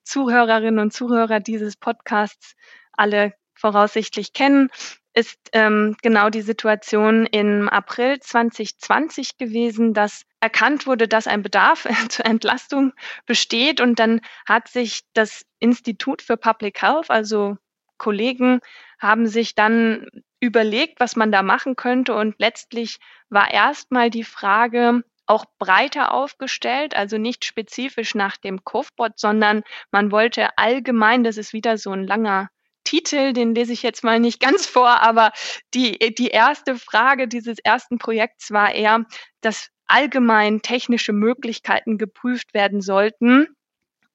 Zuhörerinnen 0.03 0.81
und 0.81 0.93
Zuhörer 0.93 1.39
dieses 1.39 1.77
Podcasts 1.77 2.57
alle 2.93 3.33
voraussichtlich 3.63 4.33
kennen, 4.33 4.71
ist 5.15 5.39
ähm, 5.53 5.97
genau 6.03 6.31
die 6.31 6.43
Situation 6.43 7.27
im 7.27 7.69
April 7.69 8.19
2020 8.19 9.39
gewesen, 9.39 9.95
dass 9.95 10.25
erkannt 10.41 10.87
wurde, 10.87 11.07
dass 11.07 11.27
ein 11.27 11.43
Bedarf 11.43 11.87
zur 12.09 12.27
Entlastung 12.27 12.93
besteht. 13.25 13.81
Und 13.81 13.99
dann 13.99 14.21
hat 14.47 14.69
sich 14.69 15.03
das 15.15 15.45
Institut 15.61 16.23
für 16.23 16.37
Public 16.37 16.83
Health, 16.83 17.11
also 17.11 17.57
Kollegen, 17.99 18.61
haben 18.99 19.27
sich 19.29 19.55
dann 19.55 20.07
überlegt, 20.41 20.99
was 20.99 21.15
man 21.15 21.31
da 21.31 21.43
machen 21.43 21.77
könnte. 21.77 22.15
Und 22.15 22.35
letztlich 22.39 22.99
war 23.29 23.53
erstmal 23.53 24.11
die 24.11 24.25
Frage, 24.25 25.05
auch 25.27 25.45
breiter 25.59 26.13
aufgestellt, 26.13 26.97
also 26.97 27.17
nicht 27.17 27.45
spezifisch 27.45 28.17
nach 28.17 28.37
dem 28.37 28.65
Kofbot, 28.65 29.21
sondern 29.21 29.63
man 29.93 30.11
wollte 30.11 30.59
allgemein, 30.59 31.23
das 31.23 31.37
ist 31.37 31.53
wieder 31.53 31.79
so 31.79 31.93
ein 31.93 32.07
langer 32.07 32.51
Titel, 32.93 33.33
den 33.33 33.55
lese 33.55 33.73
ich 33.73 33.83
jetzt 33.83 34.05
mal 34.05 34.21
nicht 34.21 34.39
ganz 34.39 34.67
vor, 34.67 35.01
aber 35.01 35.33
die, 35.73 35.99
die 36.15 36.29
erste 36.29 36.77
Frage 36.77 37.27
dieses 37.27 37.59
ersten 37.59 37.97
Projekts 37.97 38.51
war 38.51 38.75
eher, 38.75 39.07
dass 39.41 39.71
allgemein 39.87 40.61
technische 40.61 41.15
Möglichkeiten 41.15 41.97
geprüft 41.97 42.53
werden 42.53 42.83
sollten, 42.83 43.47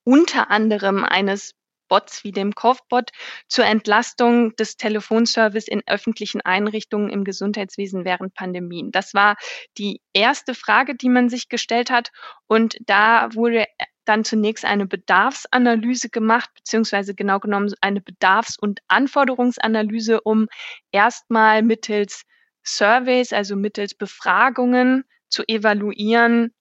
unter 0.03 0.51
anderem 0.51 1.03
eines 1.03 1.53
Bots 1.87 2.23
wie 2.23 2.31
dem 2.31 2.53
Kopfbot 2.53 3.09
zur 3.47 3.65
Entlastung 3.65 4.55
des 4.57 4.77
Telefonservice 4.77 5.67
in 5.67 5.81
öffentlichen 5.87 6.41
Einrichtungen 6.41 7.09
im 7.09 7.23
Gesundheitswesen 7.23 8.05
während 8.05 8.35
Pandemien. 8.35 8.91
Das 8.91 9.15
war 9.15 9.37
die 9.79 10.01
erste 10.13 10.53
Frage, 10.53 10.93
die 10.93 11.09
man 11.09 11.29
sich 11.29 11.49
gestellt 11.49 11.89
hat. 11.89 12.11
Und 12.45 12.77
da 12.85 13.33
wurde 13.33 13.65
dann 14.07 14.23
zunächst 14.23 14.65
eine 14.65 14.85
Bedarfsanalyse 14.85 16.09
gemacht, 16.09 16.49
beziehungsweise 16.55 17.15
genau 17.15 17.39
genommen 17.39 17.73
eine 17.81 18.01
Bedarfs- 18.01 18.57
und 18.59 18.79
Anforderungsanalyse, 18.87 20.21
um 20.21 20.47
erstmal 20.91 21.61
mittels 21.61 22.23
Surveys, 22.63 23.33
also 23.33 23.55
mittels 23.55 23.95
Befragungen 23.95 25.05
zu 25.29 25.43
evaluieren, 25.47 26.53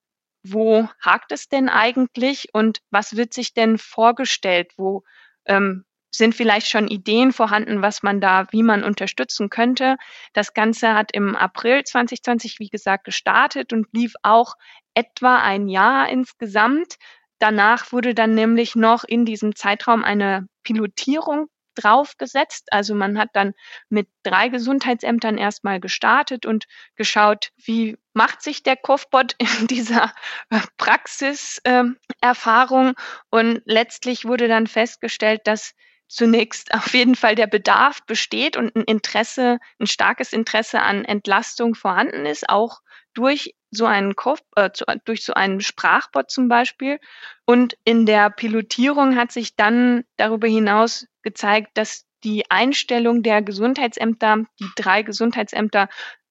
wo 0.42 0.88
hakt 1.00 1.32
es 1.32 1.48
denn 1.48 1.68
eigentlich 1.68 2.48
und 2.52 2.80
was 2.90 3.16
wird 3.16 3.34
sich 3.34 3.54
denn 3.54 3.78
vorgestellt, 3.78 4.72
wo 4.76 5.02
ähm, 5.46 5.84
sind 6.10 6.34
vielleicht 6.34 6.68
schon 6.68 6.88
Ideen 6.88 7.32
vorhanden, 7.32 7.82
was 7.82 8.02
man 8.02 8.20
da, 8.20 8.46
wie 8.50 8.62
man 8.62 8.84
unterstützen 8.84 9.50
könnte. 9.50 9.96
Das 10.32 10.54
Ganze 10.54 10.94
hat 10.94 11.12
im 11.12 11.36
April 11.36 11.84
2020, 11.84 12.58
wie 12.58 12.68
gesagt, 12.68 13.04
gestartet 13.04 13.72
und 13.72 13.86
lief 13.92 14.14
auch 14.22 14.54
etwa 14.94 15.40
ein 15.40 15.68
Jahr 15.68 16.08
insgesamt. 16.08 16.96
Danach 17.38 17.92
wurde 17.92 18.14
dann 18.14 18.34
nämlich 18.34 18.76
noch 18.76 19.04
in 19.04 19.24
diesem 19.24 19.54
Zeitraum 19.54 20.04
eine 20.04 20.46
Pilotierung 20.62 21.48
draufgesetzt. 21.76 22.72
Also 22.72 22.94
man 22.94 23.18
hat 23.18 23.30
dann 23.34 23.52
mit 23.88 24.08
drei 24.22 24.48
Gesundheitsämtern 24.48 25.38
erstmal 25.38 25.80
gestartet 25.80 26.46
und 26.46 26.66
geschaut, 26.96 27.50
wie 27.56 27.96
macht 28.14 28.42
sich 28.42 28.62
der 28.62 28.76
Kopfbot 28.76 29.34
in 29.60 29.66
dieser 29.68 30.12
äh, 30.50 30.60
Praxiserfahrung. 30.78 32.94
Und 33.30 33.62
letztlich 33.64 34.24
wurde 34.24 34.48
dann 34.48 34.66
festgestellt, 34.66 35.42
dass 35.44 35.74
zunächst 36.08 36.72
auf 36.72 36.94
jeden 36.94 37.16
Fall 37.16 37.34
der 37.34 37.48
Bedarf 37.48 38.04
besteht 38.06 38.56
und 38.56 38.74
ein 38.76 38.84
Interesse, 38.84 39.58
ein 39.80 39.86
starkes 39.86 40.32
Interesse 40.32 40.80
an 40.80 41.04
Entlastung 41.04 41.74
vorhanden 41.74 42.26
ist, 42.26 42.48
auch 42.48 42.80
durch 43.12 43.55
so 43.70 43.86
einen 43.86 44.16
Kopf, 44.16 44.40
äh, 44.56 44.70
zu, 44.72 44.84
durch 45.04 45.24
so 45.24 45.34
einen 45.34 45.60
Sprachbot 45.60 46.30
zum 46.30 46.48
Beispiel. 46.48 46.98
Und 47.44 47.76
in 47.84 48.06
der 48.06 48.30
Pilotierung 48.30 49.16
hat 49.16 49.32
sich 49.32 49.56
dann 49.56 50.04
darüber 50.16 50.48
hinaus 50.48 51.06
gezeigt, 51.22 51.70
dass 51.74 52.04
die 52.24 52.50
Einstellung 52.50 53.22
der 53.22 53.42
Gesundheitsämter, 53.42 54.44
die 54.58 54.70
drei 54.76 55.02
Gesundheitsämter, 55.02 55.88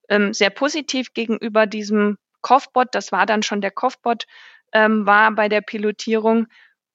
ähm, 0.10 0.34
sehr 0.34 0.50
positiv 0.50 1.14
gegenüber 1.14 1.68
diesem 1.68 2.18
Kopfbot, 2.42 2.90
das 2.94 3.12
war 3.12 3.26
dann 3.26 3.44
schon 3.44 3.62
der 3.62 3.72
Kopfbot, 3.72 4.26
ähm, 4.72 5.06
war 5.06 5.32
bei 5.32 5.50
der 5.50 5.62
Pilotierung 5.62 6.48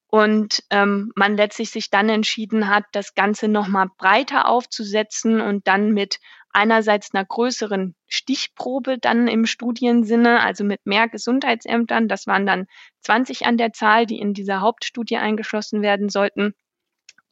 und 0.07 0.63
ähm, 0.69 1.11
man 1.15 1.35
letztlich 1.35 1.71
sich 1.71 1.89
dann 1.89 2.09
entschieden 2.09 2.69
hat, 2.69 2.85
das 2.91 3.15
Ganze 3.15 3.47
nochmal 3.47 3.87
breiter 3.97 4.47
aufzusetzen 4.47 5.41
und 5.41 5.67
dann 5.67 5.91
mit 5.91 6.19
einerseits 6.53 7.13
einer 7.13 7.25
größeren 7.25 7.95
Stichprobe 8.07 8.97
dann 8.97 9.27
im 9.27 9.45
Studiensinne, 9.45 10.41
also 10.41 10.63
mit 10.63 10.85
mehr 10.85 11.07
Gesundheitsämtern, 11.07 12.07
das 12.07 12.27
waren 12.27 12.45
dann 12.45 12.67
20 13.01 13.45
an 13.45 13.57
der 13.57 13.73
Zahl, 13.73 14.05
die 14.05 14.19
in 14.19 14.33
dieser 14.33 14.61
Hauptstudie 14.61 15.17
eingeschlossen 15.17 15.81
werden 15.81 16.09
sollten, 16.09 16.53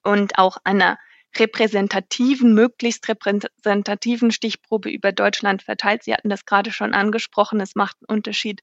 und 0.03 0.37
auch 0.37 0.57
einer 0.63 0.97
repräsentativen, 1.37 2.53
möglichst 2.53 3.07
repräsentativen 3.07 4.31
Stichprobe 4.31 4.89
über 4.89 5.11
Deutschland 5.11 5.61
verteilt. 5.61 6.03
Sie 6.03 6.13
hatten 6.13 6.29
das 6.29 6.45
gerade 6.45 6.71
schon 6.71 6.93
angesprochen. 6.93 7.59
Es 7.59 7.75
macht 7.75 7.97
einen 7.97 8.17
Unterschied, 8.17 8.61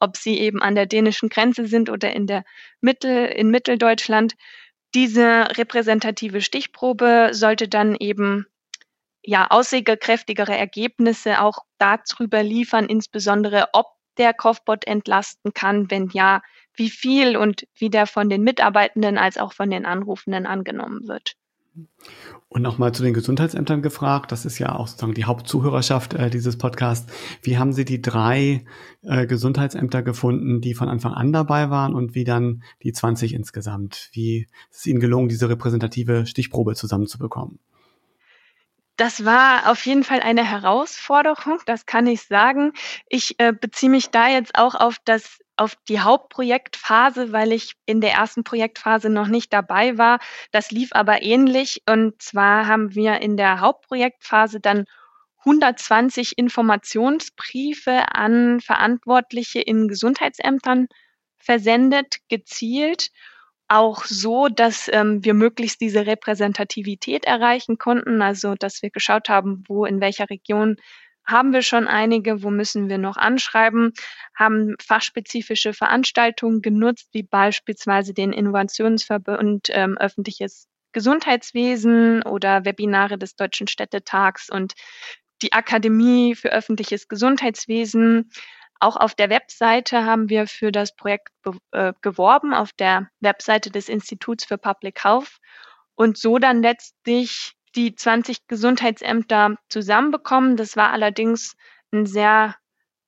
ob 0.00 0.16
Sie 0.16 0.38
eben 0.38 0.62
an 0.62 0.74
der 0.74 0.86
dänischen 0.86 1.28
Grenze 1.28 1.66
sind 1.66 1.90
oder 1.90 2.14
in 2.14 2.26
der 2.26 2.44
Mittel, 2.80 3.26
in 3.26 3.50
Mitteldeutschland. 3.50 4.34
Diese 4.94 5.48
repräsentative 5.58 6.40
Stichprobe 6.40 7.30
sollte 7.32 7.68
dann 7.68 7.94
eben 7.96 8.46
ja 9.26 9.48
aussagekräftigere 9.50 10.56
Ergebnisse 10.56 11.40
auch 11.40 11.58
darüber 11.78 12.42
liefern, 12.42 12.86
insbesondere 12.86 13.68
ob 13.72 13.86
der 14.18 14.32
Kopfbot 14.32 14.86
entlasten 14.86 15.52
kann, 15.52 15.90
wenn 15.90 16.08
ja, 16.12 16.40
wie 16.74 16.90
viel 16.90 17.36
und 17.36 17.66
wie 17.74 17.90
der 17.90 18.06
von 18.06 18.28
den 18.28 18.42
Mitarbeitenden 18.42 19.18
als 19.18 19.38
auch 19.38 19.52
von 19.52 19.70
den 19.70 19.86
Anrufenden 19.86 20.46
angenommen 20.46 21.08
wird. 21.08 21.36
Und 22.48 22.62
nochmal 22.62 22.92
zu 22.92 23.02
den 23.02 23.12
Gesundheitsämtern 23.12 23.82
gefragt, 23.82 24.32
das 24.32 24.46
ist 24.46 24.58
ja 24.58 24.74
auch 24.74 24.86
sozusagen 24.86 25.14
die 25.14 25.24
Hauptzuhörerschaft 25.24 26.14
äh, 26.14 26.30
dieses 26.30 26.56
Podcasts. 26.56 27.12
Wie 27.42 27.58
haben 27.58 27.72
Sie 27.72 27.84
die 27.84 28.00
drei 28.00 28.64
äh, 29.02 29.26
Gesundheitsämter 29.26 30.02
gefunden, 30.02 30.60
die 30.60 30.74
von 30.74 30.88
Anfang 30.88 31.12
an 31.12 31.32
dabei 31.32 31.68
waren 31.68 31.94
und 31.94 32.14
wie 32.14 32.24
dann 32.24 32.62
die 32.82 32.92
20 32.92 33.34
insgesamt? 33.34 34.08
Wie 34.12 34.46
ist 34.70 34.80
es 34.80 34.86
Ihnen 34.86 35.00
gelungen, 35.00 35.28
diese 35.28 35.50
repräsentative 35.50 36.26
Stichprobe 36.26 36.76
zusammenzubekommen? 36.76 37.58
Das 38.96 39.26
war 39.26 39.70
auf 39.70 39.84
jeden 39.84 40.04
Fall 40.04 40.20
eine 40.20 40.44
Herausforderung, 40.44 41.60
das 41.66 41.84
kann 41.84 42.06
ich 42.06 42.22
sagen. 42.22 42.72
Ich 43.08 43.38
äh, 43.38 43.52
beziehe 43.52 43.90
mich 43.90 44.10
da 44.10 44.28
jetzt 44.28 44.56
auch 44.56 44.74
auf 44.74 44.96
das 45.04 45.38
auf 45.58 45.74
die 45.88 46.00
Hauptprojektphase, 46.00 47.32
weil 47.32 47.52
ich 47.52 47.72
in 47.86 48.00
der 48.00 48.12
ersten 48.12 48.44
Projektphase 48.44 49.08
noch 49.08 49.26
nicht 49.26 49.52
dabei 49.52 49.96
war. 49.96 50.18
Das 50.50 50.70
lief 50.70 50.90
aber 50.92 51.22
ähnlich. 51.22 51.82
Und 51.88 52.20
zwar 52.20 52.66
haben 52.66 52.94
wir 52.94 53.20
in 53.20 53.36
der 53.36 53.60
Hauptprojektphase 53.60 54.60
dann 54.60 54.84
120 55.40 56.36
Informationsbriefe 56.36 58.14
an 58.14 58.60
Verantwortliche 58.60 59.60
in 59.60 59.88
Gesundheitsämtern 59.88 60.88
versendet, 61.38 62.16
gezielt 62.28 63.10
auch 63.68 64.04
so, 64.04 64.48
dass 64.48 64.88
ähm, 64.92 65.24
wir 65.24 65.34
möglichst 65.34 65.80
diese 65.80 66.06
Repräsentativität 66.06 67.24
erreichen 67.24 67.78
konnten, 67.78 68.22
also 68.22 68.54
dass 68.54 68.82
wir 68.82 68.90
geschaut 68.90 69.28
haben, 69.28 69.64
wo 69.68 69.84
in 69.84 70.00
welcher 70.00 70.30
Region 70.30 70.76
haben 71.26 71.52
wir 71.52 71.62
schon 71.62 71.88
einige, 71.88 72.44
wo 72.44 72.50
müssen 72.50 72.88
wir 72.88 72.98
noch 72.98 73.16
anschreiben, 73.16 73.92
haben 74.36 74.76
fachspezifische 74.80 75.72
Veranstaltungen 75.72 76.62
genutzt, 76.62 77.08
wie 77.12 77.24
beispielsweise 77.24 78.14
den 78.14 78.32
Innovationsverbund 78.32 79.68
ähm, 79.70 79.98
öffentliches 79.98 80.68
Gesundheitswesen 80.92 82.22
oder 82.22 82.64
Webinare 82.64 83.18
des 83.18 83.34
Deutschen 83.34 83.66
Städtetags 83.66 84.48
und 84.48 84.74
die 85.42 85.52
Akademie 85.52 86.34
für 86.34 86.50
öffentliches 86.50 87.08
Gesundheitswesen 87.08 88.30
auch 88.80 88.96
auf 88.96 89.14
der 89.14 89.30
Webseite 89.30 90.04
haben 90.04 90.28
wir 90.28 90.46
für 90.46 90.72
das 90.72 90.94
Projekt 90.94 91.30
äh, 91.72 91.92
geworben, 92.02 92.54
auf 92.54 92.72
der 92.72 93.08
Webseite 93.20 93.70
des 93.70 93.88
Instituts 93.88 94.44
für 94.44 94.58
Public 94.58 95.02
Health 95.04 95.38
und 95.94 96.18
so 96.18 96.38
dann 96.38 96.62
letztlich 96.62 97.54
die 97.74 97.94
20 97.94 98.46
Gesundheitsämter 98.48 99.56
zusammenbekommen. 99.68 100.56
Das 100.56 100.76
war 100.76 100.90
allerdings 100.90 101.56
ein 101.92 102.06
sehr 102.06 102.54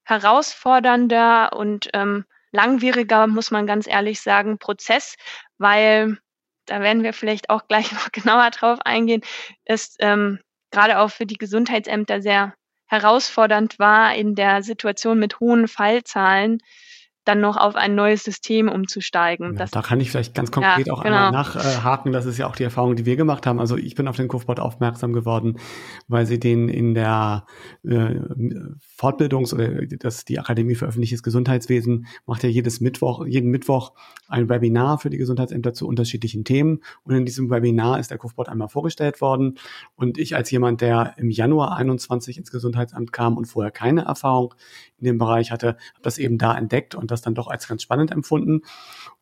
herausfordernder 0.04 1.52
und 1.54 1.88
ähm, 1.92 2.24
langwieriger, 2.50 3.26
muss 3.26 3.50
man 3.50 3.66
ganz 3.66 3.86
ehrlich 3.86 4.20
sagen, 4.20 4.58
Prozess, 4.58 5.16
weil 5.58 6.18
da 6.66 6.80
werden 6.80 7.02
wir 7.02 7.12
vielleicht 7.12 7.50
auch 7.50 7.66
gleich 7.66 7.92
noch 7.92 8.10
genauer 8.12 8.50
drauf 8.50 8.78
eingehen, 8.84 9.22
ist 9.64 9.96
ähm, 10.00 10.40
gerade 10.70 10.98
auch 10.98 11.10
für 11.10 11.26
die 11.26 11.38
Gesundheitsämter 11.38 12.22
sehr 12.22 12.54
herausfordernd 12.88 13.78
war, 13.78 14.14
in 14.14 14.34
der 14.34 14.62
Situation 14.62 15.18
mit 15.18 15.40
hohen 15.40 15.68
Fallzahlen 15.68 16.58
dann 17.28 17.40
noch 17.40 17.58
auf 17.58 17.76
ein 17.76 17.94
neues 17.94 18.24
System 18.24 18.68
umzusteigen. 18.68 19.56
Ja, 19.58 19.66
da 19.70 19.82
kann 19.82 20.00
ich 20.00 20.10
vielleicht 20.10 20.34
ganz 20.34 20.50
konkret 20.50 20.86
ja, 20.86 20.92
auch 20.94 21.02
genau. 21.02 21.26
einmal 21.26 21.32
nachhaken. 21.32 22.10
Das 22.10 22.24
ist 22.24 22.38
ja 22.38 22.46
auch 22.46 22.56
die 22.56 22.64
Erfahrung, 22.64 22.96
die 22.96 23.04
wir 23.04 23.16
gemacht 23.16 23.46
haben. 23.46 23.60
Also 23.60 23.76
ich 23.76 23.94
bin 23.94 24.08
auf 24.08 24.16
den 24.16 24.28
Kufbot 24.28 24.58
aufmerksam 24.58 25.12
geworden, 25.12 25.58
weil 26.08 26.24
sie 26.24 26.40
den 26.40 26.70
in 26.70 26.94
der 26.94 27.44
äh, 27.84 28.14
Fortbildungs- 28.98 29.54
oder 29.54 29.86
das 29.98 30.24
die 30.24 30.38
Akademie 30.38 30.74
für 30.74 30.86
öffentliches 30.86 31.22
Gesundheitswesen 31.22 32.06
macht 32.24 32.42
ja 32.42 32.48
jedes 32.48 32.80
Mittwoch, 32.80 33.26
jeden 33.26 33.50
Mittwoch 33.50 33.92
ein 34.28 34.48
Webinar 34.48 34.98
für 34.98 35.10
die 35.10 35.18
Gesundheitsämter 35.18 35.74
zu 35.74 35.86
unterschiedlichen 35.86 36.44
Themen. 36.44 36.80
Und 37.04 37.14
in 37.14 37.26
diesem 37.26 37.50
Webinar 37.50 38.00
ist 38.00 38.10
der 38.10 38.18
Kufbot 38.18 38.48
einmal 38.48 38.68
vorgestellt 38.68 39.20
worden. 39.20 39.58
Und 39.96 40.16
ich 40.16 40.34
als 40.34 40.50
jemand, 40.50 40.80
der 40.80 41.14
im 41.18 41.28
Januar 41.28 41.76
21 41.76 42.38
ins 42.38 42.50
Gesundheitsamt 42.50 43.12
kam 43.12 43.36
und 43.36 43.44
vorher 43.44 43.70
keine 43.70 44.02
Erfahrung 44.02 44.54
in 44.98 45.04
dem 45.04 45.18
Bereich 45.18 45.50
hatte, 45.50 45.68
habe 45.68 46.02
das 46.02 46.18
eben 46.18 46.38
da 46.38 46.56
entdeckt 46.56 46.94
und 46.94 47.10
das 47.10 47.22
dann 47.22 47.34
doch 47.34 47.48
als 47.48 47.68
ganz 47.68 47.82
spannend 47.82 48.10
empfunden. 48.10 48.62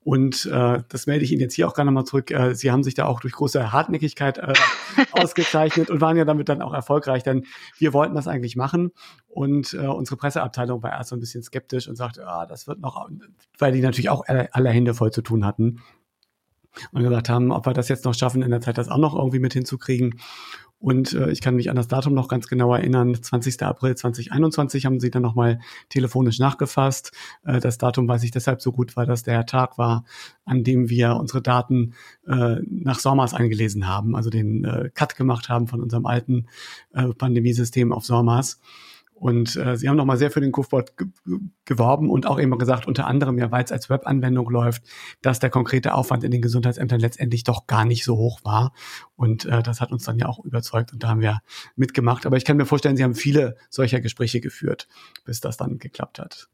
Und 0.02 0.46
äh, 0.46 0.82
das 0.88 1.06
melde 1.06 1.24
ich 1.24 1.32
Ihnen 1.32 1.40
jetzt 1.40 1.54
hier 1.54 1.66
auch 1.66 1.74
gerne 1.74 1.90
mal 1.90 2.04
zurück. 2.04 2.30
Äh, 2.30 2.54
Sie 2.54 2.70
haben 2.70 2.82
sich 2.82 2.94
da 2.94 3.06
auch 3.06 3.20
durch 3.20 3.34
große 3.34 3.72
Hartnäckigkeit 3.72 4.38
äh, 4.38 4.54
ausgezeichnet 5.12 5.90
und 5.90 6.00
waren 6.00 6.16
ja 6.16 6.24
damit 6.24 6.48
dann 6.48 6.62
auch 6.62 6.72
erfolgreich, 6.72 7.22
denn 7.22 7.44
wir 7.78 7.92
wollten 7.92 8.14
das 8.14 8.28
eigentlich 8.28 8.56
machen. 8.56 8.92
Und 9.26 9.74
äh, 9.74 9.86
unsere 9.86 10.16
Presseabteilung 10.16 10.82
war 10.82 10.92
erst 10.92 11.10
so 11.10 11.16
ein 11.16 11.20
bisschen 11.20 11.42
skeptisch 11.42 11.88
und 11.88 11.96
sagte, 11.96 12.26
ah, 12.26 12.46
das 12.46 12.68
wird 12.68 12.80
noch, 12.80 13.08
weil 13.58 13.72
die 13.72 13.80
natürlich 13.80 14.08
auch 14.08 14.24
alle, 14.26 14.54
alle 14.54 14.70
Hände 14.70 14.94
voll 14.94 15.10
zu 15.10 15.22
tun 15.22 15.44
hatten 15.44 15.80
und 16.92 17.02
gesagt 17.02 17.28
haben, 17.28 17.52
ob 17.52 17.66
wir 17.66 17.72
das 17.72 17.88
jetzt 17.88 18.04
noch 18.04 18.14
schaffen, 18.14 18.42
in 18.42 18.50
der 18.50 18.60
Zeit 18.60 18.78
das 18.78 18.88
auch 18.88 18.98
noch 18.98 19.14
irgendwie 19.14 19.38
mit 19.38 19.52
hinzukriegen. 19.52 20.20
Und 20.78 21.14
äh, 21.14 21.30
ich 21.30 21.40
kann 21.40 21.56
mich 21.56 21.70
an 21.70 21.76
das 21.76 21.88
Datum 21.88 22.12
noch 22.14 22.28
ganz 22.28 22.48
genau 22.48 22.74
erinnern. 22.74 23.14
20. 23.14 23.62
April 23.62 23.96
2021 23.96 24.84
haben 24.84 25.00
sie 25.00 25.10
dann 25.10 25.22
nochmal 25.22 25.58
telefonisch 25.88 26.38
nachgefasst. 26.38 27.12
Äh, 27.44 27.60
das 27.60 27.78
Datum 27.78 28.06
weiß 28.06 28.22
ich 28.24 28.30
deshalb 28.30 28.60
so 28.60 28.72
gut, 28.72 28.96
weil 28.96 29.06
das 29.06 29.22
der 29.22 29.46
Tag 29.46 29.78
war, 29.78 30.04
an 30.44 30.64
dem 30.64 30.90
wir 30.90 31.16
unsere 31.16 31.40
Daten 31.40 31.94
äh, 32.26 32.56
nach 32.68 32.98
SORMAS 32.98 33.32
eingelesen 33.32 33.88
haben, 33.88 34.14
also 34.14 34.28
den 34.28 34.64
äh, 34.64 34.90
Cut 34.92 35.16
gemacht 35.16 35.48
haben 35.48 35.66
von 35.66 35.80
unserem 35.80 36.04
alten 36.04 36.46
äh, 36.92 37.08
Pandemiesystem 37.08 37.92
auf 37.92 38.04
SORMAS. 38.04 38.60
Und 39.18 39.56
äh, 39.56 39.78
sie 39.78 39.88
haben 39.88 39.96
nochmal 39.96 40.18
sehr 40.18 40.30
für 40.30 40.42
den 40.42 40.52
Kufbot 40.52 40.92
geworben 41.64 42.10
und 42.10 42.26
auch 42.26 42.38
eben 42.38 42.56
gesagt, 42.58 42.86
unter 42.86 43.06
anderem 43.06 43.38
ja, 43.38 43.50
weil 43.50 43.64
es 43.64 43.72
als 43.72 43.88
Webanwendung 43.88 44.50
läuft, 44.50 44.82
dass 45.22 45.38
der 45.38 45.48
konkrete 45.48 45.94
Aufwand 45.94 46.22
in 46.22 46.30
den 46.30 46.42
Gesundheitsämtern 46.42 47.00
letztendlich 47.00 47.42
doch 47.42 47.66
gar 47.66 47.86
nicht 47.86 48.04
so 48.04 48.18
hoch 48.18 48.40
war. 48.44 48.74
Und 49.16 49.46
äh, 49.46 49.62
das 49.62 49.80
hat 49.80 49.90
uns 49.90 50.04
dann 50.04 50.18
ja 50.18 50.26
auch 50.26 50.44
überzeugt 50.44 50.92
und 50.92 51.02
da 51.02 51.08
haben 51.08 51.22
wir 51.22 51.40
mitgemacht. 51.76 52.26
Aber 52.26 52.36
ich 52.36 52.44
kann 52.44 52.58
mir 52.58 52.66
vorstellen, 52.66 52.98
Sie 52.98 53.04
haben 53.04 53.14
viele 53.14 53.56
solcher 53.70 54.00
Gespräche 54.02 54.42
geführt, 54.42 54.86
bis 55.24 55.40
das 55.40 55.56
dann 55.56 55.78
geklappt 55.78 56.18
hat. 56.18 56.50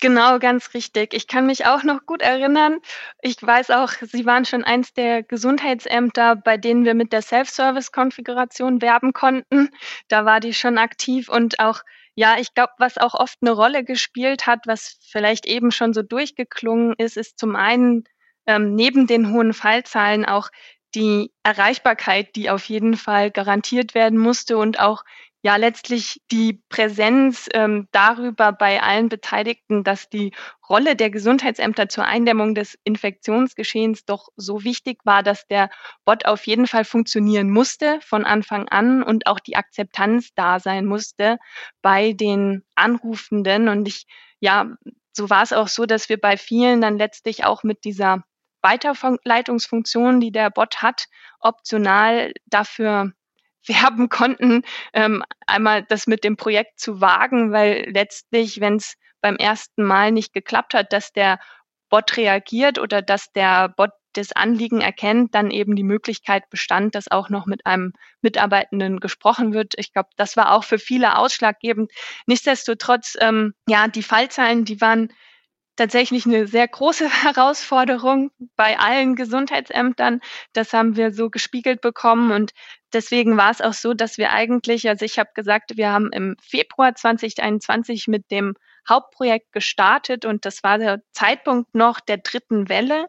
Genau, 0.00 0.38
ganz 0.38 0.74
richtig. 0.74 1.14
Ich 1.14 1.26
kann 1.26 1.46
mich 1.46 1.64
auch 1.66 1.82
noch 1.82 2.04
gut 2.04 2.20
erinnern. 2.20 2.80
Ich 3.22 3.42
weiß 3.42 3.70
auch, 3.70 3.90
Sie 4.02 4.26
waren 4.26 4.44
schon 4.44 4.62
eins 4.62 4.92
der 4.92 5.22
Gesundheitsämter, 5.22 6.36
bei 6.36 6.58
denen 6.58 6.84
wir 6.84 6.94
mit 6.94 7.12
der 7.14 7.22
Self-Service-Konfiguration 7.22 8.82
werben 8.82 9.14
konnten. 9.14 9.70
Da 10.08 10.26
war 10.26 10.40
die 10.40 10.52
schon 10.52 10.76
aktiv 10.76 11.30
und 11.30 11.60
auch, 11.60 11.80
ja, 12.14 12.36
ich 12.38 12.52
glaube, 12.52 12.72
was 12.78 12.98
auch 12.98 13.14
oft 13.14 13.38
eine 13.40 13.52
Rolle 13.52 13.84
gespielt 13.84 14.46
hat, 14.46 14.60
was 14.66 14.98
vielleicht 15.10 15.46
eben 15.46 15.70
schon 15.70 15.94
so 15.94 16.02
durchgeklungen 16.02 16.94
ist, 16.98 17.16
ist 17.16 17.38
zum 17.38 17.56
einen 17.56 18.04
ähm, 18.46 18.74
neben 18.74 19.06
den 19.06 19.32
hohen 19.32 19.54
Fallzahlen 19.54 20.26
auch 20.26 20.50
die 20.94 21.32
Erreichbarkeit, 21.42 22.36
die 22.36 22.48
auf 22.50 22.64
jeden 22.66 22.96
Fall 22.96 23.30
garantiert 23.30 23.94
werden 23.94 24.18
musste 24.18 24.56
und 24.58 24.78
auch 24.78 25.04
ja 25.46 25.54
letztlich 25.54 26.20
die 26.32 26.60
Präsenz 26.70 27.48
ähm, 27.54 27.86
darüber 27.92 28.50
bei 28.50 28.82
allen 28.82 29.08
Beteiligten, 29.08 29.84
dass 29.84 30.08
die 30.08 30.32
Rolle 30.68 30.96
der 30.96 31.08
Gesundheitsämter 31.08 31.88
zur 31.88 32.04
Eindämmung 32.04 32.56
des 32.56 32.76
Infektionsgeschehens 32.82 34.04
doch 34.04 34.26
so 34.34 34.64
wichtig 34.64 34.98
war, 35.04 35.22
dass 35.22 35.46
der 35.46 35.70
Bot 36.04 36.26
auf 36.26 36.48
jeden 36.48 36.66
Fall 36.66 36.84
funktionieren 36.84 37.48
musste 37.48 38.00
von 38.02 38.24
Anfang 38.24 38.68
an 38.70 39.04
und 39.04 39.28
auch 39.28 39.38
die 39.38 39.54
Akzeptanz 39.54 40.34
da 40.34 40.58
sein 40.58 40.84
musste 40.84 41.38
bei 41.80 42.12
den 42.12 42.64
Anrufenden. 42.74 43.68
Und 43.68 43.86
ich, 43.86 44.06
ja, 44.40 44.74
so 45.12 45.30
war 45.30 45.44
es 45.44 45.52
auch 45.52 45.68
so, 45.68 45.86
dass 45.86 46.08
wir 46.08 46.20
bei 46.20 46.36
vielen 46.36 46.80
dann 46.80 46.98
letztlich 46.98 47.44
auch 47.44 47.62
mit 47.62 47.84
dieser 47.84 48.24
Weiterleitungsfunktion, 48.62 50.18
die 50.18 50.32
der 50.32 50.50
Bot 50.50 50.82
hat, 50.82 51.06
optional 51.38 52.32
dafür 52.46 53.12
werben 53.68 54.08
konnten, 54.08 54.62
ähm, 54.92 55.22
einmal 55.46 55.82
das 55.82 56.06
mit 56.06 56.24
dem 56.24 56.36
Projekt 56.36 56.80
zu 56.80 57.00
wagen, 57.00 57.52
weil 57.52 57.90
letztlich, 57.90 58.60
wenn 58.60 58.76
es 58.76 58.94
beim 59.20 59.36
ersten 59.36 59.82
Mal 59.82 60.12
nicht 60.12 60.32
geklappt 60.32 60.74
hat, 60.74 60.92
dass 60.92 61.12
der 61.12 61.38
Bot 61.88 62.16
reagiert 62.16 62.78
oder 62.78 63.02
dass 63.02 63.32
der 63.32 63.68
Bot 63.68 63.90
das 64.12 64.32
Anliegen 64.32 64.80
erkennt, 64.80 65.34
dann 65.34 65.50
eben 65.50 65.76
die 65.76 65.82
Möglichkeit 65.82 66.48
bestand, 66.50 66.94
dass 66.94 67.10
auch 67.10 67.28
noch 67.28 67.46
mit 67.46 67.66
einem 67.66 67.92
Mitarbeitenden 68.22 68.98
gesprochen 68.98 69.52
wird. 69.52 69.74
Ich 69.76 69.92
glaube, 69.92 70.08
das 70.16 70.36
war 70.36 70.52
auch 70.52 70.64
für 70.64 70.78
viele 70.78 71.18
ausschlaggebend. 71.18 71.92
Nichtsdestotrotz, 72.26 73.16
ähm, 73.20 73.54
ja, 73.68 73.88
die 73.88 74.02
Fallzahlen, 74.02 74.64
die 74.64 74.80
waren 74.80 75.12
tatsächlich 75.76 76.26
eine 76.26 76.46
sehr 76.46 76.66
große 76.66 77.08
Herausforderung 77.22 78.30
bei 78.56 78.78
allen 78.78 79.14
Gesundheitsämtern. 79.14 80.20
Das 80.52 80.72
haben 80.72 80.96
wir 80.96 81.12
so 81.12 81.30
gespiegelt 81.30 81.80
bekommen 81.80 82.32
und 82.32 82.52
deswegen 82.92 83.36
war 83.36 83.50
es 83.50 83.60
auch 83.60 83.74
so, 83.74 83.94
dass 83.94 84.18
wir 84.18 84.32
eigentlich, 84.32 84.88
also 84.88 85.04
ich 85.04 85.18
habe 85.18 85.30
gesagt, 85.34 85.76
wir 85.76 85.92
haben 85.92 86.10
im 86.12 86.36
Februar 86.42 86.94
2021 86.94 88.08
mit 88.08 88.30
dem 88.30 88.54
Hauptprojekt 88.88 89.52
gestartet 89.52 90.24
und 90.24 90.44
das 90.44 90.62
war 90.62 90.78
der 90.78 91.02
Zeitpunkt 91.12 91.74
noch 91.74 92.00
der 92.00 92.18
dritten 92.18 92.68
Welle, 92.68 93.06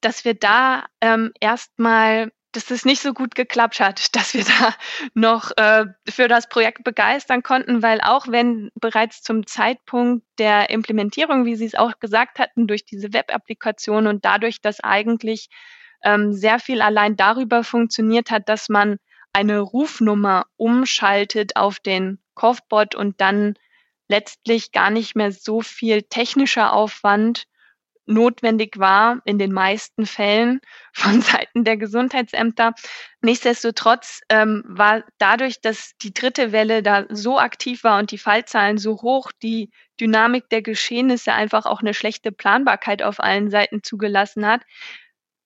dass 0.00 0.24
wir 0.24 0.34
da 0.34 0.84
ähm, 1.00 1.32
erstmal 1.40 2.30
dass 2.52 2.70
es 2.70 2.84
nicht 2.84 3.02
so 3.02 3.12
gut 3.12 3.34
geklappt 3.34 3.80
hat, 3.80 4.14
dass 4.16 4.34
wir 4.34 4.44
da 4.44 4.74
noch 5.14 5.50
äh, 5.56 5.86
für 6.08 6.28
das 6.28 6.48
Projekt 6.48 6.84
begeistern 6.84 7.42
konnten, 7.42 7.82
weil 7.82 8.00
auch 8.00 8.28
wenn 8.28 8.70
bereits 8.74 9.22
zum 9.22 9.46
Zeitpunkt 9.46 10.24
der 10.38 10.70
Implementierung, 10.70 11.44
wie 11.44 11.56
Sie 11.56 11.66
es 11.66 11.74
auch 11.74 11.98
gesagt 11.98 12.38
hatten, 12.38 12.66
durch 12.66 12.84
diese 12.84 13.12
Web-Applikation 13.12 14.06
und 14.06 14.24
dadurch, 14.24 14.60
dass 14.60 14.80
eigentlich 14.80 15.48
ähm, 16.04 16.32
sehr 16.32 16.58
viel 16.58 16.82
allein 16.82 17.16
darüber 17.16 17.64
funktioniert 17.64 18.30
hat, 18.30 18.48
dass 18.48 18.68
man 18.68 18.98
eine 19.32 19.60
Rufnummer 19.60 20.46
umschaltet 20.56 21.56
auf 21.56 21.78
den 21.80 22.18
Kovbot 22.34 22.94
und 22.94 23.20
dann 23.20 23.54
letztlich 24.08 24.72
gar 24.72 24.90
nicht 24.90 25.16
mehr 25.16 25.32
so 25.32 25.62
viel 25.62 26.02
technischer 26.02 26.72
Aufwand 26.72 27.46
notwendig 28.06 28.78
war 28.78 29.20
in 29.24 29.38
den 29.38 29.52
meisten 29.52 30.06
Fällen 30.06 30.60
von 30.92 31.20
Seiten 31.22 31.64
der 31.64 31.76
Gesundheitsämter. 31.76 32.74
Nichtsdestotrotz 33.20 34.20
ähm, 34.28 34.62
war 34.66 35.04
dadurch, 35.18 35.60
dass 35.60 35.92
die 36.02 36.12
dritte 36.12 36.52
Welle 36.52 36.82
da 36.82 37.06
so 37.08 37.38
aktiv 37.38 37.84
war 37.84 37.98
und 37.98 38.10
die 38.10 38.18
Fallzahlen 38.18 38.78
so 38.78 39.02
hoch, 39.02 39.30
die 39.42 39.70
Dynamik 40.00 40.48
der 40.50 40.62
Geschehnisse 40.62 41.32
einfach 41.32 41.64
auch 41.66 41.80
eine 41.80 41.94
schlechte 41.94 42.32
Planbarkeit 42.32 43.02
auf 43.02 43.20
allen 43.20 43.50
Seiten 43.50 43.82
zugelassen 43.82 44.46
hat, 44.46 44.62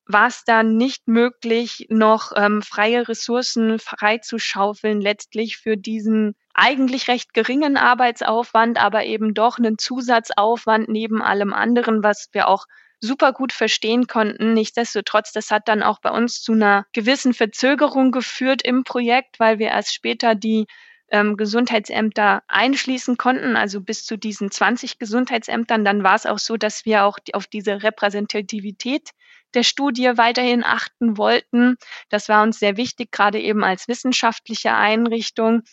war 0.07 0.27
es 0.27 0.43
dann 0.45 0.77
nicht 0.77 1.07
möglich, 1.07 1.87
noch 1.89 2.31
ähm, 2.35 2.61
freie 2.61 3.07
Ressourcen 3.07 3.79
freizuschaufeln, 3.79 5.01
letztlich 5.01 5.57
für 5.57 5.77
diesen 5.77 6.35
eigentlich 6.53 7.07
recht 7.07 7.33
geringen 7.33 7.77
Arbeitsaufwand, 7.77 8.81
aber 8.81 9.03
eben 9.05 9.33
doch 9.33 9.57
einen 9.57 9.77
Zusatzaufwand 9.77 10.89
neben 10.89 11.21
allem 11.21 11.53
anderen, 11.53 12.03
was 12.03 12.29
wir 12.31 12.47
auch 12.47 12.65
super 12.99 13.31
gut 13.31 13.53
verstehen 13.53 14.07
konnten. 14.07 14.53
Nichtsdestotrotz, 14.53 15.31
das 15.31 15.51
hat 15.51 15.67
dann 15.67 15.83
auch 15.83 15.99
bei 15.99 16.09
uns 16.09 16.41
zu 16.41 16.53
einer 16.53 16.85
gewissen 16.93 17.33
Verzögerung 17.33 18.11
geführt 18.11 18.63
im 18.63 18.83
Projekt, 18.83 19.39
weil 19.39 19.59
wir 19.59 19.67
erst 19.67 19.93
später 19.93 20.33
die 20.33 20.65
ähm, 21.09 21.37
Gesundheitsämter 21.37 22.43
einschließen 22.47 23.17
konnten, 23.17 23.55
also 23.55 23.81
bis 23.81 24.05
zu 24.05 24.17
diesen 24.17 24.51
20 24.51 24.99
Gesundheitsämtern. 24.99 25.85
Dann 25.85 26.03
war 26.03 26.15
es 26.15 26.25
auch 26.25 26.39
so, 26.39 26.57
dass 26.57 26.85
wir 26.85 27.03
auch 27.03 27.19
die, 27.19 27.33
auf 27.33 27.47
diese 27.47 27.83
Repräsentativität 27.83 29.11
der 29.53 29.63
Studie 29.63 30.11
weiterhin 30.15 30.63
achten 30.63 31.17
wollten. 31.17 31.77
Das 32.09 32.29
war 32.29 32.43
uns 32.43 32.59
sehr 32.59 32.77
wichtig, 32.77 33.11
gerade 33.11 33.39
eben 33.39 33.63
als 33.63 33.87
wissenschaftliche 33.87 34.73
Einrichtung, 34.73 35.63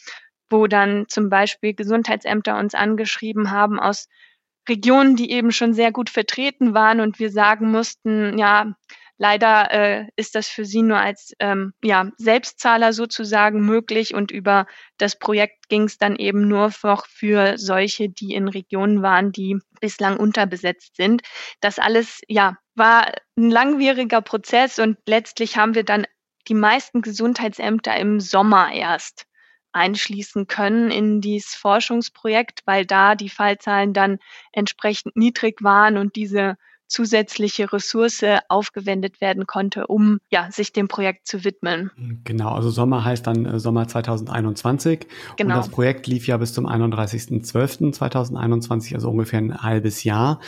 wo 0.50 0.66
dann 0.66 1.06
zum 1.08 1.30
Beispiel 1.30 1.74
Gesundheitsämter 1.74 2.58
uns 2.58 2.74
angeschrieben 2.74 3.50
haben 3.50 3.80
aus 3.80 4.08
Regionen, 4.68 5.16
die 5.16 5.30
eben 5.30 5.52
schon 5.52 5.74
sehr 5.74 5.92
gut 5.92 6.08
vertreten 6.10 6.74
waren 6.74 7.00
und 7.00 7.18
wir 7.18 7.30
sagen 7.30 7.70
mussten, 7.70 8.38
ja, 8.38 8.74
leider 9.16 9.70
äh, 9.70 10.06
ist 10.16 10.34
das 10.34 10.48
für 10.48 10.64
sie 10.64 10.82
nur 10.82 10.98
als 10.98 11.32
ähm, 11.38 11.72
ja, 11.82 12.10
Selbstzahler 12.16 12.92
sozusagen 12.92 13.64
möglich 13.64 14.14
und 14.14 14.30
über 14.30 14.66
das 14.98 15.18
Projekt 15.18 15.68
ging 15.68 15.84
es 15.84 15.98
dann 15.98 16.16
eben 16.16 16.48
nur 16.48 16.72
noch 16.82 17.06
für 17.06 17.58
solche, 17.58 18.08
die 18.08 18.34
in 18.34 18.48
Regionen 18.48 19.02
waren, 19.02 19.32
die 19.32 19.58
bislang 19.80 20.16
unterbesetzt 20.16 20.96
sind. 20.96 21.22
Das 21.60 21.78
alles, 21.78 22.20
ja, 22.28 22.56
war 22.74 23.12
ein 23.36 23.50
langwieriger 23.50 24.20
Prozess 24.20 24.78
und 24.78 24.98
letztlich 25.06 25.56
haben 25.56 25.74
wir 25.74 25.84
dann 25.84 26.06
die 26.48 26.54
meisten 26.54 27.02
Gesundheitsämter 27.02 27.96
im 27.96 28.20
Sommer 28.20 28.72
erst 28.72 29.26
einschließen 29.72 30.46
können 30.46 30.90
in 30.90 31.20
dieses 31.20 31.54
Forschungsprojekt, 31.54 32.62
weil 32.64 32.86
da 32.86 33.14
die 33.14 33.28
Fallzahlen 33.28 33.92
dann 33.92 34.18
entsprechend 34.52 35.16
niedrig 35.16 35.62
waren 35.62 35.96
und 35.98 36.16
diese 36.16 36.56
zusätzliche 36.86 37.72
Ressource 37.72 38.24
aufgewendet 38.48 39.20
werden 39.20 39.46
konnte, 39.46 39.86
um 39.86 40.18
ja, 40.30 40.50
sich 40.50 40.72
dem 40.72 40.88
Projekt 40.88 41.26
zu 41.26 41.44
widmen. 41.44 41.90
Genau, 42.24 42.50
also 42.50 42.70
Sommer 42.70 43.04
heißt 43.04 43.26
dann 43.26 43.44
äh, 43.46 43.58
Sommer 43.58 43.88
2021. 43.88 45.06
Genau. 45.36 45.54
Und 45.54 45.58
das 45.58 45.68
Projekt 45.68 46.06
lief 46.06 46.26
ja 46.26 46.36
bis 46.36 46.52
zum 46.52 46.66
31.12.2021, 46.66 48.94
also 48.94 49.10
ungefähr 49.10 49.40
ein 49.40 49.62
halbes 49.62 50.04
Jahr. 50.04 50.40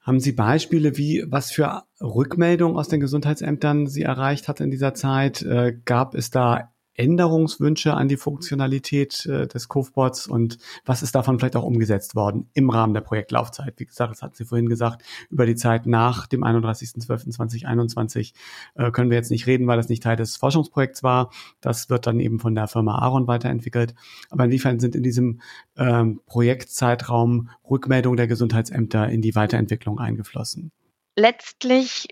Haben 0.00 0.20
Sie 0.20 0.32
Beispiele, 0.32 0.96
wie 0.96 1.24
was 1.26 1.50
für 1.50 1.82
Rückmeldungen 2.00 2.76
aus 2.76 2.86
den 2.88 3.00
Gesundheitsämtern 3.00 3.88
Sie 3.88 4.02
erreicht 4.02 4.46
hat 4.46 4.60
in 4.60 4.70
dieser 4.70 4.94
Zeit? 4.94 5.42
Äh, 5.42 5.76
gab 5.84 6.14
es 6.14 6.30
da 6.30 6.70
Änderungswünsche 6.96 7.94
an 7.94 8.08
die 8.08 8.16
Funktionalität 8.16 9.26
äh, 9.26 9.46
des 9.46 9.68
Covebots 9.68 10.26
und 10.26 10.58
was 10.84 11.02
ist 11.02 11.14
davon 11.14 11.38
vielleicht 11.38 11.56
auch 11.56 11.64
umgesetzt 11.64 12.14
worden 12.14 12.48
im 12.54 12.70
Rahmen 12.70 12.94
der 12.94 13.00
Projektlaufzeit? 13.00 13.74
Wie 13.76 13.86
gesagt, 13.86 14.12
das 14.12 14.22
hat 14.22 14.36
sie 14.36 14.44
vorhin 14.44 14.68
gesagt, 14.68 15.02
über 15.30 15.46
die 15.46 15.54
Zeit 15.54 15.86
nach 15.86 16.26
dem 16.26 16.44
31.12.2021 16.44 18.32
äh, 18.74 18.90
können 18.90 19.10
wir 19.10 19.16
jetzt 19.16 19.30
nicht 19.30 19.46
reden, 19.46 19.66
weil 19.66 19.76
das 19.76 19.88
nicht 19.88 20.02
Teil 20.02 20.16
des 20.16 20.36
Forschungsprojekts 20.36 21.02
war. 21.02 21.30
Das 21.60 21.90
wird 21.90 22.06
dann 22.06 22.20
eben 22.20 22.40
von 22.40 22.54
der 22.54 22.68
Firma 22.68 22.98
Aaron 22.98 23.26
weiterentwickelt. 23.26 23.94
Aber 24.30 24.44
inwiefern 24.44 24.80
sind 24.80 24.96
in 24.96 25.02
diesem 25.02 25.40
ähm, 25.76 26.20
Projektzeitraum 26.26 27.50
Rückmeldungen 27.68 28.16
der 28.16 28.26
Gesundheitsämter 28.26 29.08
in 29.08 29.22
die 29.22 29.34
Weiterentwicklung 29.34 29.98
eingeflossen? 29.98 30.72
Letztlich 31.16 32.08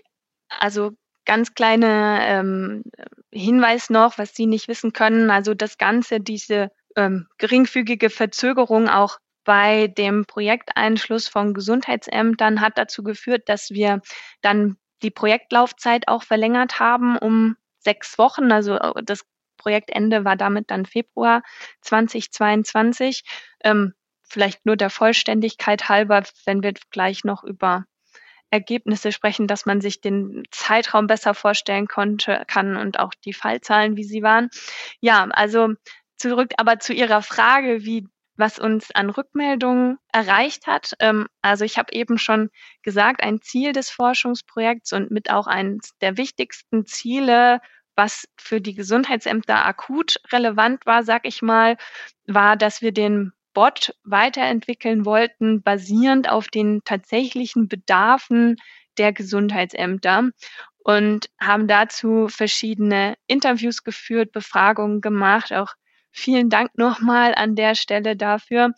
also 0.49 0.91
ganz 1.25 1.53
kleine 1.53 2.19
ähm, 2.21 2.83
Hinweis 3.31 3.89
noch, 3.89 4.17
was 4.17 4.35
Sie 4.35 4.45
nicht 4.45 4.67
wissen 4.67 4.93
können. 4.93 5.29
Also 5.29 5.53
das 5.53 5.77
Ganze, 5.77 6.19
diese 6.19 6.71
ähm, 6.95 7.27
geringfügige 7.37 8.09
Verzögerung 8.09 8.87
auch 8.87 9.19
bei 9.43 9.87
dem 9.87 10.25
Projekteinschluss 10.25 11.27
von 11.27 11.53
Gesundheitsämtern 11.53 12.61
hat 12.61 12.77
dazu 12.77 13.03
geführt, 13.03 13.43
dass 13.47 13.69
wir 13.69 14.01
dann 14.41 14.77
die 15.03 15.11
Projektlaufzeit 15.11 16.07
auch 16.07 16.23
verlängert 16.23 16.79
haben 16.79 17.17
um 17.17 17.55
sechs 17.79 18.17
Wochen. 18.17 18.51
Also 18.51 18.75
äh, 18.75 19.03
das 19.03 19.21
Projektende 19.57 20.25
war 20.25 20.35
damit 20.35 20.71
dann 20.71 20.85
Februar 20.85 21.43
2022. 21.81 23.23
Ähm, 23.63 23.93
vielleicht 24.23 24.65
nur 24.65 24.75
der 24.75 24.89
Vollständigkeit 24.89 25.89
halber, 25.89 26.23
wenn 26.45 26.63
wir 26.63 26.73
gleich 26.89 27.23
noch 27.23 27.43
über 27.43 27.85
Ergebnisse 28.51 29.11
sprechen, 29.11 29.47
dass 29.47 29.65
man 29.65 29.81
sich 29.81 30.01
den 30.01 30.43
Zeitraum 30.51 31.07
besser 31.07 31.33
vorstellen 31.33 31.87
konnte, 31.87 32.43
kann 32.47 32.77
und 32.77 32.99
auch 32.99 33.13
die 33.25 33.33
Fallzahlen, 33.33 33.97
wie 33.97 34.03
sie 34.03 34.23
waren. 34.23 34.49
Ja, 34.99 35.25
also 35.31 35.73
zurück 36.17 36.53
aber 36.57 36.79
zu 36.79 36.93
Ihrer 36.93 37.21
Frage, 37.21 37.83
wie 37.83 38.07
was 38.37 38.59
uns 38.59 38.91
an 38.93 39.09
Rückmeldungen 39.09 39.97
erreicht 40.11 40.67
hat. 40.67 40.93
Ähm, 40.99 41.27
also 41.41 41.63
ich 41.63 41.77
habe 41.77 41.93
eben 41.93 42.17
schon 42.17 42.49
gesagt, 42.83 43.23
ein 43.23 43.41
Ziel 43.41 43.71
des 43.71 43.89
Forschungsprojekts 43.89 44.93
und 44.93 45.11
mit 45.11 45.29
auch 45.29 45.47
eines 45.47 45.97
der 46.01 46.17
wichtigsten 46.17 46.85
Ziele, 46.85 47.61
was 47.95 48.27
für 48.37 48.59
die 48.59 48.73
Gesundheitsämter 48.73 49.65
akut 49.65 50.17
relevant 50.31 50.85
war, 50.85 51.03
sag 51.03 51.25
ich 51.25 51.41
mal, 51.41 51.77
war, 52.27 52.57
dass 52.57 52.81
wir 52.81 52.91
den 52.91 53.31
Bot 53.55 53.95
weiterentwickeln 54.03 55.05
wollten, 55.05 55.63
basierend 55.63 56.29
auf 56.29 56.49
den 56.49 56.83
tatsächlichen 56.83 57.67
Bedarfen 57.67 58.57
der 58.99 59.13
Gesundheitsämter 59.13 60.29
und 60.77 61.29
haben 61.41 61.67
dazu 61.67 62.27
verschiedene 62.27 63.15
Interviews 63.25 63.83
geführt, 63.83 64.31
Befragungen 64.31 65.01
gemacht. 65.01 65.51
Auch 65.51 65.73
vielen 66.11 66.51
Dank 66.51 66.77
nochmal 66.77 67.33
an 67.33 67.55
der 67.55 67.73
Stelle 67.73 68.15
dafür. 68.15 68.73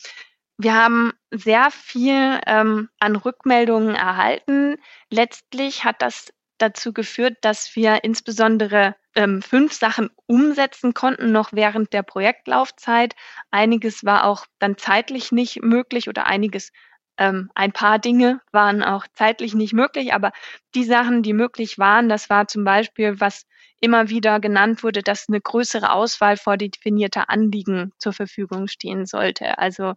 Wir 0.58 0.74
haben 0.74 1.12
sehr 1.32 1.70
viel 1.72 2.40
ähm, 2.48 2.90
an 3.00 3.16
Rückmeldungen 3.16 3.96
erhalten. 3.96 4.78
Letztlich 5.10 5.84
hat 5.84 6.02
das 6.02 6.30
dazu 6.58 6.94
geführt, 6.94 7.38
dass 7.42 7.76
wir 7.76 8.04
insbesondere 8.04 8.96
ähm, 9.16 9.42
fünf 9.42 9.74
Sachen 9.74 10.10
umsetzen 10.26 10.94
konnten, 10.94 11.32
noch 11.32 11.54
während 11.54 11.94
der 11.94 12.04
Projektlaufzeit. 12.04 13.16
Einiges 13.52 14.06
war 14.06 14.26
auch 14.26 14.46
dann 14.60 14.78
zeitlich 14.78 15.32
nicht 15.32 15.62
möglich 15.62 16.08
oder 16.10 16.28
einiges, 16.28 16.72
ähm, 17.18 17.50
ein 17.56 17.72
paar 17.72 18.00
Dinge 18.00 18.42
waren 18.52 18.84
auch 18.84 19.06
zeitlich 19.14 19.56
nicht 19.56 19.74
möglich, 19.74 20.14
aber 20.14 20.32
die 20.76 20.84
Sachen, 20.84 21.24
die 21.24 21.34
möglich 21.34 21.80
waren, 21.80 22.10
das 22.10 22.30
war 22.30 22.48
zum 22.48 22.64
Beispiel, 22.64 23.20
was 23.20 23.46
immer 23.80 24.10
wieder 24.10 24.40
genannt 24.40 24.84
wurde, 24.84 25.02
dass 25.02 25.28
eine 25.28 25.42
größere 25.42 25.92
Auswahl 25.92 26.38
vordefinierter 26.38 27.30
Anliegen 27.30 27.92
zur 27.98 28.14
Verfügung 28.14 28.68
stehen 28.68 29.06
sollte. 29.06 29.58
Also 29.58 29.94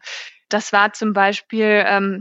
das 0.48 0.72
war 0.72 0.92
zum 0.92 1.12
Beispiel 1.12 1.84
ähm, 1.86 2.20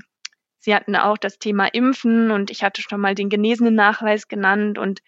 Sie 0.60 0.76
hatten 0.76 0.95
auch 0.95 1.17
das 1.17 1.39
Thema 1.39 1.65
Impfen 1.65 2.32
und 2.32 2.52
ich 2.52 2.63
hatte 2.63 2.82
schon 2.82 3.02
mal 3.02 3.15
den 3.15 3.30
genesenen 3.30 3.76
Nachweis 3.76 4.28
genannt 4.28 4.78
und 4.78 5.02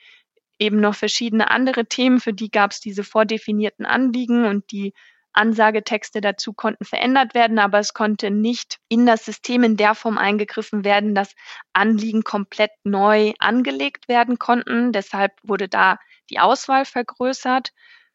eben 0.59 0.79
noch 0.79 0.95
verschiedene 0.95 1.49
andere 1.49 1.85
Themen, 1.85 2.19
für 2.19 2.33
die 2.33 2.51
gab 2.51 2.71
es 2.71 2.79
diese 2.79 3.03
vordefinierten 3.03 3.85
Anliegen 3.85 4.45
und 4.45 4.71
die 4.71 4.93
Ansagetexte 5.33 6.21
dazu 6.21 6.53
konnten 6.53 6.85
verändert 6.85 7.33
werden, 7.33 7.57
aber 7.57 7.79
es 7.79 7.93
konnte 7.93 8.31
nicht 8.31 8.77
in 8.89 9.05
das 9.05 9.25
System 9.25 9.63
in 9.63 9.77
der 9.77 9.95
Form 9.95 10.17
eingegriffen 10.17 10.83
werden, 10.83 11.15
dass 11.15 11.33
Anliegen 11.73 12.23
komplett 12.23 12.71
neu 12.83 13.33
angelegt 13.39 14.07
werden 14.07 14.39
konnten. 14.39 14.91
Deshalb 14.91 15.31
wurde 15.43 15.67
da 15.67 15.97
die 16.29 16.39
Auswahl 16.39 16.85
vergrößert. 16.85 17.71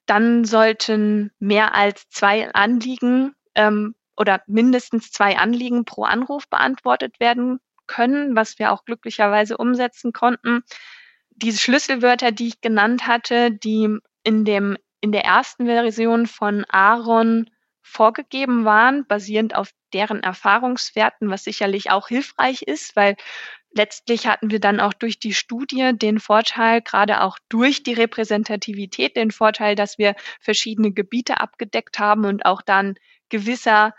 Dann 0.06 0.44
sollten 0.44 1.32
mehr 1.38 1.74
als 1.74 2.08
zwei 2.10 2.52
Anliegen 2.52 3.34
ähm, 3.54 3.95
oder 4.16 4.42
mindestens 4.46 5.10
zwei 5.10 5.36
Anliegen 5.36 5.84
pro 5.84 6.04
Anruf 6.04 6.48
beantwortet 6.48 7.20
werden 7.20 7.60
können, 7.86 8.34
was 8.34 8.58
wir 8.58 8.72
auch 8.72 8.84
glücklicherweise 8.84 9.56
umsetzen 9.56 10.12
konnten. 10.12 10.62
Diese 11.30 11.58
Schlüsselwörter, 11.58 12.32
die 12.32 12.48
ich 12.48 12.60
genannt 12.60 13.06
hatte, 13.06 13.50
die 13.50 13.98
in 14.22 14.44
dem 14.44 14.76
in 15.00 15.12
der 15.12 15.24
ersten 15.24 15.66
Version 15.66 16.26
von 16.26 16.64
Aaron 16.68 17.50
vorgegeben 17.82 18.64
waren, 18.64 19.06
basierend 19.06 19.54
auf 19.54 19.70
deren 19.92 20.22
Erfahrungswerten, 20.22 21.30
was 21.30 21.44
sicherlich 21.44 21.90
auch 21.90 22.08
hilfreich 22.08 22.62
ist, 22.62 22.96
weil 22.96 23.16
letztlich 23.70 24.26
hatten 24.26 24.50
wir 24.50 24.58
dann 24.58 24.80
auch 24.80 24.92
durch 24.92 25.20
die 25.20 25.34
Studie 25.34 25.92
den 25.94 26.18
Vorteil, 26.18 26.82
gerade 26.82 27.20
auch 27.20 27.38
durch 27.48 27.82
die 27.84 27.92
Repräsentativität, 27.92 29.16
den 29.16 29.30
Vorteil, 29.30 29.76
dass 29.76 29.98
wir 29.98 30.16
verschiedene 30.40 30.92
Gebiete 30.92 31.40
abgedeckt 31.40 31.98
haben 31.98 32.24
und 32.24 32.44
auch 32.44 32.62
dann 32.62 32.96
gewisser 33.28 33.94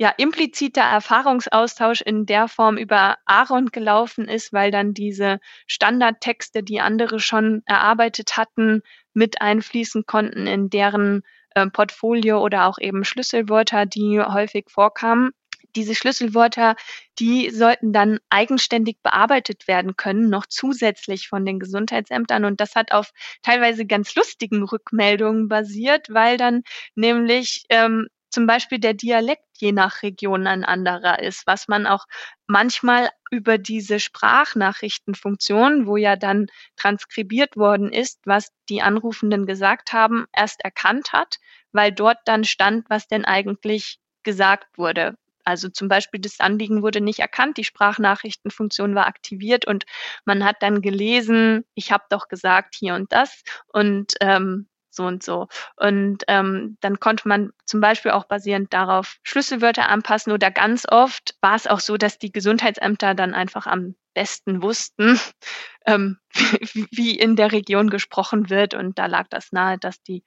ja, 0.00 0.08
impliziter 0.16 0.80
Erfahrungsaustausch 0.80 2.00
in 2.00 2.24
der 2.24 2.48
Form 2.48 2.78
über 2.78 3.18
Aaron 3.26 3.66
gelaufen 3.66 4.28
ist, 4.28 4.50
weil 4.50 4.70
dann 4.70 4.94
diese 4.94 5.40
Standardtexte, 5.66 6.62
die 6.62 6.80
andere 6.80 7.20
schon 7.20 7.60
erarbeitet 7.66 8.38
hatten, 8.38 8.80
mit 9.12 9.42
einfließen 9.42 10.06
konnten 10.06 10.46
in 10.46 10.70
deren 10.70 11.20
äh, 11.54 11.66
Portfolio 11.66 12.42
oder 12.42 12.66
auch 12.66 12.78
eben 12.78 13.04
Schlüsselwörter, 13.04 13.84
die 13.84 14.18
häufig 14.18 14.70
vorkamen. 14.70 15.32
Diese 15.76 15.94
Schlüsselwörter, 15.94 16.76
die 17.18 17.50
sollten 17.50 17.92
dann 17.92 18.20
eigenständig 18.30 18.96
bearbeitet 19.02 19.68
werden 19.68 19.96
können, 19.98 20.30
noch 20.30 20.46
zusätzlich 20.46 21.28
von 21.28 21.44
den 21.44 21.58
Gesundheitsämtern. 21.58 22.46
Und 22.46 22.58
das 22.62 22.74
hat 22.74 22.92
auf 22.92 23.10
teilweise 23.42 23.84
ganz 23.84 24.14
lustigen 24.14 24.62
Rückmeldungen 24.62 25.48
basiert, 25.48 26.06
weil 26.08 26.38
dann 26.38 26.62
nämlich 26.94 27.64
ähm, 27.68 28.06
zum 28.30 28.46
Beispiel 28.46 28.78
der 28.78 28.94
Dialekt 28.94 29.44
je 29.58 29.72
nach 29.72 30.02
Region 30.02 30.46
ein 30.46 30.64
anderer 30.64 31.20
ist, 31.20 31.46
was 31.46 31.68
man 31.68 31.86
auch 31.86 32.06
manchmal 32.46 33.10
über 33.30 33.58
diese 33.58 34.00
Sprachnachrichtenfunktion, 34.00 35.86
wo 35.86 35.96
ja 35.96 36.16
dann 36.16 36.46
transkribiert 36.76 37.56
worden 37.56 37.92
ist, 37.92 38.20
was 38.24 38.48
die 38.68 38.82
Anrufenden 38.82 39.46
gesagt 39.46 39.92
haben, 39.92 40.26
erst 40.34 40.62
erkannt 40.62 41.12
hat, 41.12 41.36
weil 41.72 41.92
dort 41.92 42.18
dann 42.24 42.44
stand, 42.44 42.88
was 42.88 43.06
denn 43.06 43.24
eigentlich 43.24 43.98
gesagt 44.22 44.78
wurde. 44.78 45.16
Also 45.44 45.68
zum 45.68 45.88
Beispiel 45.88 46.20
das 46.20 46.40
Anliegen 46.40 46.82
wurde 46.82 47.00
nicht 47.00 47.18
erkannt, 47.18 47.56
die 47.56 47.64
Sprachnachrichtenfunktion 47.64 48.94
war 48.94 49.06
aktiviert 49.06 49.66
und 49.66 49.84
man 50.24 50.44
hat 50.44 50.56
dann 50.60 50.82
gelesen, 50.82 51.64
ich 51.74 51.92
habe 51.92 52.04
doch 52.10 52.28
gesagt 52.28 52.74
hier 52.78 52.94
und 52.94 53.12
das 53.12 53.42
und 53.68 54.14
ähm, 54.20 54.68
so 55.00 55.06
und 55.06 55.22
so. 55.22 55.48
Und 55.76 56.24
ähm, 56.28 56.76
dann 56.80 57.00
konnte 57.00 57.26
man 57.28 57.50
zum 57.64 57.80
Beispiel 57.80 58.12
auch 58.12 58.24
basierend 58.24 58.72
darauf 58.72 59.16
Schlüsselwörter 59.22 59.88
anpassen 59.88 60.32
oder 60.32 60.50
ganz 60.50 60.84
oft 60.88 61.34
war 61.40 61.54
es 61.54 61.66
auch 61.66 61.80
so, 61.80 61.96
dass 61.96 62.18
die 62.18 62.32
Gesundheitsämter 62.32 63.14
dann 63.14 63.34
einfach 63.34 63.66
am 63.66 63.94
besten 64.14 64.62
wussten, 64.62 65.18
ähm, 65.86 66.18
wie, 66.72 66.86
wie 66.90 67.18
in 67.18 67.36
der 67.36 67.52
Region 67.52 67.90
gesprochen 67.90 68.50
wird. 68.50 68.74
Und 68.74 68.98
da 68.98 69.06
lag 69.06 69.28
das 69.28 69.52
nahe, 69.52 69.78
dass 69.78 70.02
die 70.02 70.24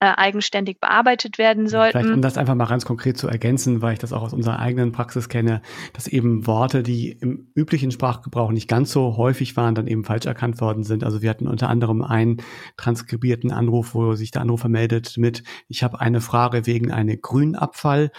äh, 0.00 0.14
eigenständig 0.16 0.80
bearbeitet 0.80 1.36
werden 1.36 1.68
sollten. 1.68 1.98
Vielleicht 1.98 2.14
um 2.14 2.22
das 2.22 2.38
einfach 2.38 2.54
mal 2.54 2.66
ganz 2.66 2.86
konkret 2.86 3.18
zu 3.18 3.28
ergänzen, 3.28 3.82
weil 3.82 3.92
ich 3.92 3.98
das 3.98 4.14
auch 4.14 4.22
aus 4.22 4.32
unserer 4.32 4.58
eigenen 4.58 4.92
Praxis 4.92 5.28
kenne, 5.28 5.60
dass 5.92 6.08
eben 6.08 6.46
Worte, 6.46 6.82
die 6.82 7.12
im 7.12 7.48
üblichen 7.54 7.90
Sprachgebrauch 7.90 8.50
nicht 8.50 8.66
ganz 8.66 8.92
so 8.92 9.18
häufig 9.18 9.58
waren, 9.58 9.74
dann 9.74 9.86
eben 9.86 10.04
falsch 10.04 10.24
erkannt 10.24 10.60
worden 10.62 10.84
sind. 10.84 11.04
Also 11.04 11.20
wir 11.20 11.28
hatten 11.28 11.46
unter 11.46 11.68
anderem 11.68 12.00
einen 12.02 12.38
transkribierten 12.78 13.52
Anruf, 13.52 13.94
wo 13.94 14.14
sich 14.14 14.30
der 14.30 14.40
Anrufer 14.40 14.70
meldet 14.70 15.18
mit, 15.18 15.42
ich 15.68 15.82
habe 15.82 16.00
eine 16.00 16.22
Frage 16.22 16.66
wegen 16.66 16.90
einem 16.90 17.20
Grünabfall 17.20 18.10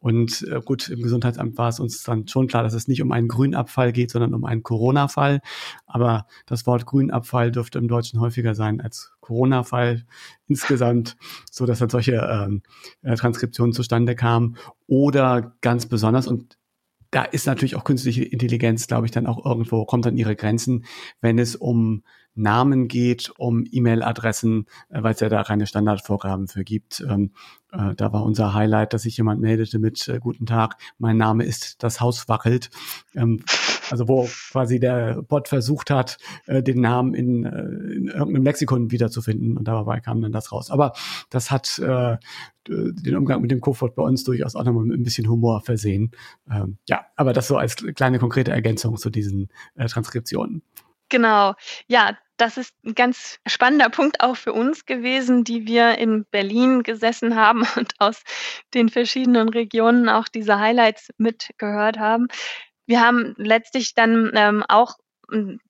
und 0.00 0.46
äh, 0.48 0.60
gut, 0.64 0.88
im 0.88 1.02
Gesundheitsamt 1.02 1.58
war 1.58 1.68
es 1.68 1.80
uns 1.80 2.02
dann 2.02 2.28
schon 2.28 2.46
klar, 2.46 2.62
dass 2.62 2.72
es 2.72 2.86
nicht 2.86 3.02
um 3.02 3.10
einen 3.10 3.28
Grünabfall 3.28 3.92
geht, 3.92 4.10
sondern 4.10 4.34
um 4.34 4.44
einen 4.44 4.62
Corona-Fall. 4.62 5.40
Aber 5.86 6.26
das 6.46 6.66
Wort 6.66 6.86
Grünabfall 6.86 7.50
dürfte 7.50 7.78
im 7.78 7.88
Deutschen 7.88 8.20
häufiger 8.20 8.54
sein 8.54 8.80
als 8.80 9.12
Corona-Fall 9.20 10.04
insgesamt, 10.46 11.16
so 11.50 11.66
dass 11.66 11.80
dann 11.80 11.90
solche 11.90 12.12
ähm, 12.12 12.62
äh, 13.02 13.16
Transkriptionen 13.16 13.72
zustande 13.72 14.14
kamen. 14.14 14.56
Oder 14.86 15.56
ganz 15.60 15.86
besonders, 15.86 16.28
und 16.28 16.58
da 17.10 17.24
ist 17.24 17.46
natürlich 17.46 17.74
auch 17.74 17.84
künstliche 17.84 18.24
Intelligenz, 18.24 18.86
glaube 18.86 19.06
ich, 19.06 19.12
dann 19.12 19.26
auch 19.26 19.44
irgendwo, 19.44 19.84
kommt 19.84 20.06
an 20.06 20.16
ihre 20.16 20.36
Grenzen, 20.36 20.84
wenn 21.20 21.38
es 21.38 21.56
um 21.56 22.04
Namen 22.38 22.88
geht, 22.88 23.32
um 23.36 23.64
E-Mail-Adressen, 23.70 24.66
äh, 24.88 25.02
weil 25.02 25.14
es 25.14 25.20
ja 25.20 25.28
da 25.28 25.42
keine 25.44 25.66
Standardvorgaben 25.66 26.48
für 26.48 26.64
gibt. 26.64 27.04
Ähm, 27.08 27.32
äh, 27.72 27.94
da 27.94 28.12
war 28.12 28.24
unser 28.24 28.54
Highlight, 28.54 28.92
dass 28.92 29.02
sich 29.02 29.16
jemand 29.16 29.40
meldete 29.40 29.78
mit 29.78 30.08
äh, 30.08 30.18
Guten 30.18 30.46
Tag, 30.46 30.76
mein 30.98 31.16
Name 31.16 31.44
ist 31.44 31.82
das 31.82 32.00
Haus 32.00 32.28
wackelt. 32.28 32.70
Ähm, 33.14 33.42
also 33.90 34.08
wo 34.08 34.28
quasi 34.50 34.80
der 34.80 35.22
Bot 35.22 35.48
versucht 35.48 35.90
hat, 35.90 36.18
äh, 36.46 36.62
den 36.62 36.80
Namen 36.80 37.14
in, 37.14 37.44
äh, 37.44 37.48
in 37.50 38.08
irgendeinem 38.08 38.44
Lexikon 38.44 38.90
wiederzufinden 38.90 39.56
und 39.56 39.66
dabei 39.66 40.00
kam 40.00 40.20
dann 40.20 40.32
das 40.32 40.52
raus. 40.52 40.70
Aber 40.70 40.92
das 41.30 41.50
hat 41.50 41.78
äh, 41.78 42.16
den 42.68 43.16
Umgang 43.16 43.40
mit 43.40 43.50
dem 43.50 43.60
Cofort 43.60 43.94
bei 43.94 44.02
uns 44.02 44.24
durchaus 44.24 44.54
auch 44.54 44.64
nochmal 44.64 44.84
mit 44.84 44.98
ein 44.98 45.02
bisschen 45.02 45.28
Humor 45.28 45.62
versehen. 45.62 46.10
Ähm, 46.50 46.78
ja, 46.88 47.06
aber 47.16 47.32
das 47.32 47.48
so 47.48 47.56
als 47.56 47.76
kleine 47.76 48.18
konkrete 48.18 48.50
Ergänzung 48.50 48.96
zu 48.96 49.10
diesen 49.10 49.48
äh, 49.74 49.86
Transkriptionen. 49.86 50.62
Genau. 51.08 51.54
Ja, 51.86 52.16
das 52.36 52.56
ist 52.56 52.74
ein 52.84 52.94
ganz 52.94 53.38
spannender 53.46 53.90
Punkt 53.90 54.20
auch 54.20 54.36
für 54.36 54.52
uns 54.52 54.86
gewesen, 54.86 55.42
die 55.44 55.66
wir 55.66 55.98
in 55.98 56.24
Berlin 56.30 56.82
gesessen 56.82 57.34
haben 57.36 57.62
und 57.76 57.94
aus 57.98 58.22
den 58.74 58.88
verschiedenen 58.88 59.48
Regionen 59.48 60.08
auch 60.08 60.28
diese 60.28 60.58
Highlights 60.58 61.10
mitgehört 61.18 61.98
haben. 61.98 62.28
Wir 62.86 63.00
haben 63.00 63.34
letztlich 63.36 63.94
dann 63.94 64.32
ähm, 64.34 64.64
auch 64.68 64.94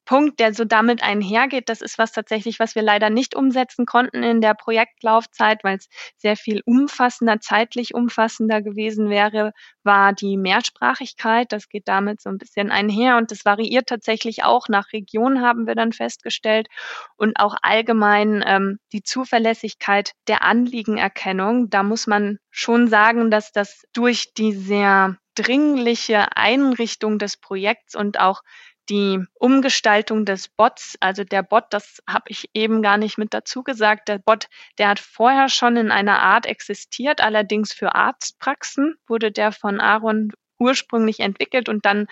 Punkt, 0.05 0.39
der 0.39 0.55
so 0.55 0.65
damit 0.65 1.03
einhergeht. 1.03 1.69
Das 1.69 1.81
ist 1.81 1.99
was 1.99 2.13
tatsächlich, 2.13 2.61
was 2.61 2.77
wir 2.77 2.83
leider 2.83 3.11
nicht 3.11 3.35
umsetzen 3.35 3.87
konnten 3.87 4.23
in 4.23 4.41
der 4.41 4.55
Projektlaufzeit, 4.55 5.65
weil 5.65 5.79
es 5.79 5.89
sehr 6.17 6.37
viel 6.37 6.63
umfassender, 6.65 7.41
zeitlich 7.41 7.93
umfassender 7.93 8.63
gewesen 8.63 9.11
wäre, 9.11 9.53
war 9.83 10.13
die 10.13 10.37
Mehrsprachigkeit. 10.37 11.51
Das 11.51 11.69
geht 11.69 11.89
damit 11.89 12.21
so 12.21 12.31
ein 12.31 12.39
bisschen 12.39 12.71
einher 12.71 13.17
und 13.17 13.33
das 13.33 13.45
variiert 13.45 13.89
tatsächlich 13.89 14.45
auch 14.45 14.69
nach 14.69 14.93
Region, 14.93 15.43
haben 15.43 15.67
wir 15.67 15.75
dann 15.75 15.93
festgestellt. 15.93 16.69
Und 17.17 17.41
auch 17.41 17.57
allgemein 17.63 18.45
ähm, 18.47 18.79
die 18.93 19.03
Zuverlässigkeit 19.03 20.13
der 20.29 20.45
Anliegenerkennung. 20.45 21.69
Da 21.69 21.83
muss 21.83 22.07
man 22.07 22.39
schon 22.51 22.87
sagen, 22.87 23.31
dass 23.31 23.51
das 23.51 23.83
durch 23.93 24.35
die 24.35 24.53
sehr 24.53 25.17
dringliche 25.35 26.37
Einrichtung 26.37 27.19
des 27.19 27.37
Projekts 27.37 27.95
und 27.95 28.19
auch 28.21 28.43
die 28.91 29.23
Umgestaltung 29.35 30.25
des 30.25 30.49
Bots, 30.49 30.97
also 31.01 31.25
der 31.25 31.43
Bot, 31.43 31.65
das 31.71 32.03
habe 32.09 32.25
ich 32.29 32.51
eben 32.55 32.83
gar 32.83 32.97
nicht 32.97 33.19
mit 33.19 33.35
dazu 33.35 33.63
gesagt, 33.63 34.09
der 34.09 34.19
Bot, 34.19 34.49
der 34.79 34.89
hat 34.89 35.01
vorher 35.01 35.49
schon 35.49 35.77
in 35.77 35.91
einer 35.91 36.21
Art 36.21 36.47
existiert, 36.47 37.21
allerdings 37.21 37.73
für 37.73 37.95
Arztpraxen 37.95 38.97
wurde 39.07 39.31
der 39.31 39.53
von 39.53 39.81
Aaron 39.81 40.33
ursprünglich 40.59 41.21
entwickelt 41.21 41.69
und 41.69 41.85
dann 41.85 42.07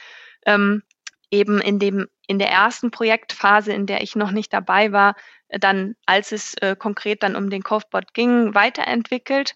ähm, 0.44 0.82
eben 1.30 1.60
in 1.60 1.78
dem 1.78 2.06
in 2.28 2.38
der 2.38 2.50
ersten 2.50 2.90
Projektphase, 2.90 3.72
in 3.72 3.86
der 3.86 4.02
ich 4.02 4.16
noch 4.16 4.32
nicht 4.32 4.52
dabei 4.52 4.92
war, 4.92 5.14
dann, 5.48 5.94
als 6.06 6.32
es 6.32 6.54
äh, 6.54 6.74
konkret 6.76 7.22
dann 7.22 7.36
um 7.36 7.50
den 7.50 7.62
Kaufbot 7.62 8.14
ging, 8.14 8.54
weiterentwickelt. 8.54 9.54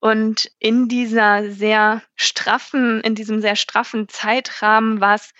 Und 0.00 0.50
in 0.58 0.88
dieser 0.88 1.50
sehr 1.50 2.02
straffen, 2.16 3.00
in 3.00 3.14
diesem 3.14 3.40
sehr 3.40 3.56
straffen 3.56 4.08
Zeitrahmen 4.08 5.00
war 5.00 5.14
es 5.14 5.32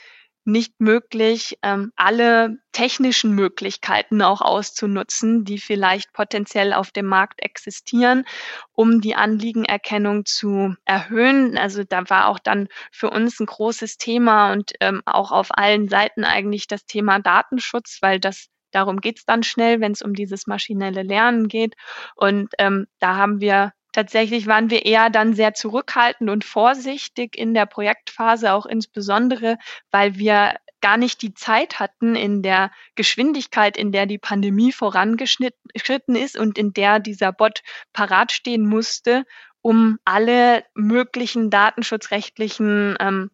nicht 0.49 0.81
möglich, 0.81 1.59
ähm, 1.63 1.93
alle 1.95 2.59
technischen 2.73 3.33
Möglichkeiten 3.33 4.23
auch 4.23 4.41
auszunutzen, 4.41 5.45
die 5.45 5.59
vielleicht 5.59 6.13
potenziell 6.13 6.73
auf 6.73 6.91
dem 6.91 7.07
Markt 7.07 7.43
existieren, 7.43 8.25
um 8.73 9.01
die 9.01 9.15
Anliegenerkennung 9.15 10.25
zu 10.25 10.75
erhöhen. 10.85 11.59
Also 11.59 11.85
da 11.85 12.09
war 12.09 12.29
auch 12.29 12.39
dann 12.39 12.69
für 12.91 13.11
uns 13.11 13.39
ein 13.39 13.47
großes 13.47 13.99
Thema 13.99 14.53
und 14.53 14.73
ähm, 14.81 15.03
auch 15.05 15.33
auf 15.33 15.49
allen 15.51 15.89
Seiten 15.89 16.25
eigentlich 16.25 16.67
das 16.67 16.87
Thema 16.87 17.21
Datenschutz, 17.21 17.99
weil 18.01 18.19
das 18.19 18.49
darum 18.71 19.01
geht's 19.01 19.25
dann 19.25 19.43
schnell, 19.43 19.81
wenn 19.81 19.93
es 19.93 20.03
um 20.03 20.15
dieses 20.15 20.47
maschinelle 20.47 21.03
Lernen 21.03 21.49
geht. 21.49 21.75
Und 22.17 22.51
ähm, 22.59 22.87
da 22.99 23.17
haben 23.17 23.41
wir 23.41 23.73
Tatsächlich 23.99 24.47
waren 24.47 24.71
wir 24.71 24.87
eher 24.87 25.11
dann 25.11 25.35
sehr 25.35 25.55
zurückhaltend 25.55 26.31
und 26.31 26.45
vorsichtig 26.45 27.37
in 27.37 27.53
der 27.53 27.67
Projektphase, 27.67 28.53
auch 28.53 28.65
insbesondere, 28.65 29.59
weil 29.91 30.17
wir 30.19 30.55
gar 30.81 30.97
nicht 30.97 31.21
die 31.21 31.35
Zeit 31.35 31.81
hatten 31.81 32.15
in 32.15 32.41
der 32.41 32.71
Geschwindigkeit, 32.95 33.77
in 33.77 33.91
der 33.91 34.07
die 34.07 34.19
Pandemie 34.19 34.71
vorangeschritten 34.71 36.15
ist 36.15 36.39
und 36.39 36.59
in 36.59 36.73
der 36.73 37.01
dieser 37.01 37.33
Bot 37.33 37.63
parat 37.93 38.31
stehen 38.31 38.69
musste, 38.69 39.25
um 39.63 39.99
alle 40.05 40.63
möglichen 40.75 41.51
datenschutzrechtlichen 41.51 42.97
ähm, 43.01 43.33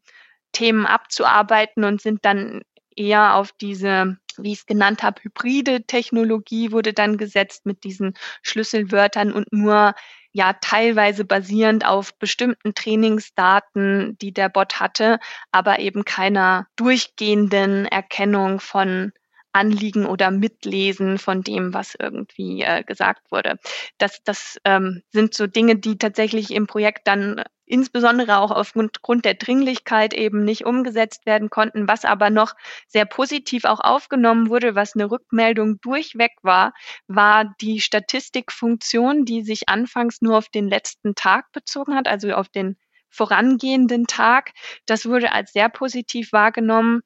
Themen 0.53 0.87
abzuarbeiten 0.87 1.85
und 1.85 2.00
sind 2.00 2.24
dann 2.24 2.62
eher 2.96 3.35
auf 3.35 3.53
diese, 3.53 4.16
wie 4.38 4.53
ich 4.53 4.61
es 4.61 4.66
genannt 4.66 5.03
habe, 5.03 5.20
hybride 5.24 5.83
Technologie 5.83 6.72
wurde 6.72 6.94
dann 6.94 7.18
gesetzt 7.18 7.66
mit 7.66 7.85
diesen 7.85 8.14
Schlüsselwörtern 8.40 9.31
und 9.31 9.53
nur 9.53 9.94
ja 10.35 10.53
teilweise 10.61 11.25
basierend 11.25 11.87
auf 11.87 12.18
bestimmten 12.18 12.75
Trainingsdaten, 12.75 14.18
die 14.18 14.33
der 14.33 14.49
Bot 14.49 14.81
hatte, 14.81 15.20
aber 15.53 15.79
eben 15.79 16.05
keiner 16.05 16.66
durchgehenden 16.77 17.87
Erkennung 17.87 18.61
von 18.61 19.12
Anliegen 19.55 20.07
oder 20.07 20.31
Mitlesen 20.31 21.19
von 21.19 21.43
dem, 21.43 21.73
was 21.73 21.95
irgendwie 21.99 22.62
äh, 22.62 22.83
gesagt 22.83 23.31
wurde. 23.31 23.57
Das, 23.99 24.23
das 24.25 24.59
ähm, 24.64 25.03
sind 25.12 25.35
so 25.35 25.47
Dinge, 25.47 25.77
die 25.77 25.97
tatsächlich 25.97 26.51
im 26.51 26.67
Projekt 26.67 27.07
dann 27.07 27.43
insbesondere 27.67 28.38
auch 28.38 28.51
aufgrund 28.51 29.25
der 29.25 29.35
Dringlichkeit 29.35 30.12
eben 30.12 30.45
nicht 30.45 30.67
umgesetzt 30.67 31.25
werden 31.25 31.51
konnten, 31.51 31.88
was 31.88 32.05
aber 32.05 32.31
noch 32.31 32.55
sehr 32.87 33.07
positiv 33.07 33.64
auch 33.64 33.81
aufgenommen 33.81 34.51
wurde, 34.51 34.75
was 34.75 34.95
eine 34.95 35.11
Rückmeldung 35.11 35.81
durchweg 35.81 36.33
war, 36.43 36.75
war 37.07 37.55
die 37.61 37.81
Statistikfunktion, 37.81 39.25
die 39.25 39.43
sich 39.43 39.69
anfangs 39.69 40.21
nur 40.21 40.37
auf 40.37 40.49
den 40.49 40.69
letzten 40.69 41.14
Tag 41.14 41.53
bezogen 41.53 41.95
hat, 41.95 42.07
also 42.07 42.33
auf 42.33 42.49
den 42.49 42.77
vorangehenden 43.09 44.07
Tag. 44.07 44.51
Das 44.87 45.07
wurde 45.07 45.33
als 45.33 45.53
sehr 45.53 45.69
positiv 45.69 46.33
wahrgenommen, 46.33 47.03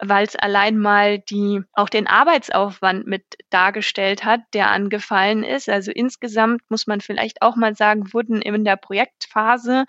weil 0.00 0.26
es 0.26 0.36
allein 0.36 0.78
mal 0.78 1.18
die 1.18 1.62
auch 1.72 1.88
den 1.88 2.06
Arbeitsaufwand 2.06 3.06
mit 3.06 3.24
dargestellt 3.50 4.24
hat, 4.24 4.40
der 4.54 4.70
angefallen 4.70 5.44
ist. 5.44 5.68
Also 5.68 5.90
insgesamt 5.90 6.62
muss 6.70 6.86
man 6.86 7.00
vielleicht 7.00 7.42
auch 7.42 7.56
mal 7.56 7.76
sagen, 7.76 8.12
wurden 8.12 8.40
in 8.42 8.64
der 8.64 8.76
Projektphase, 8.76 9.84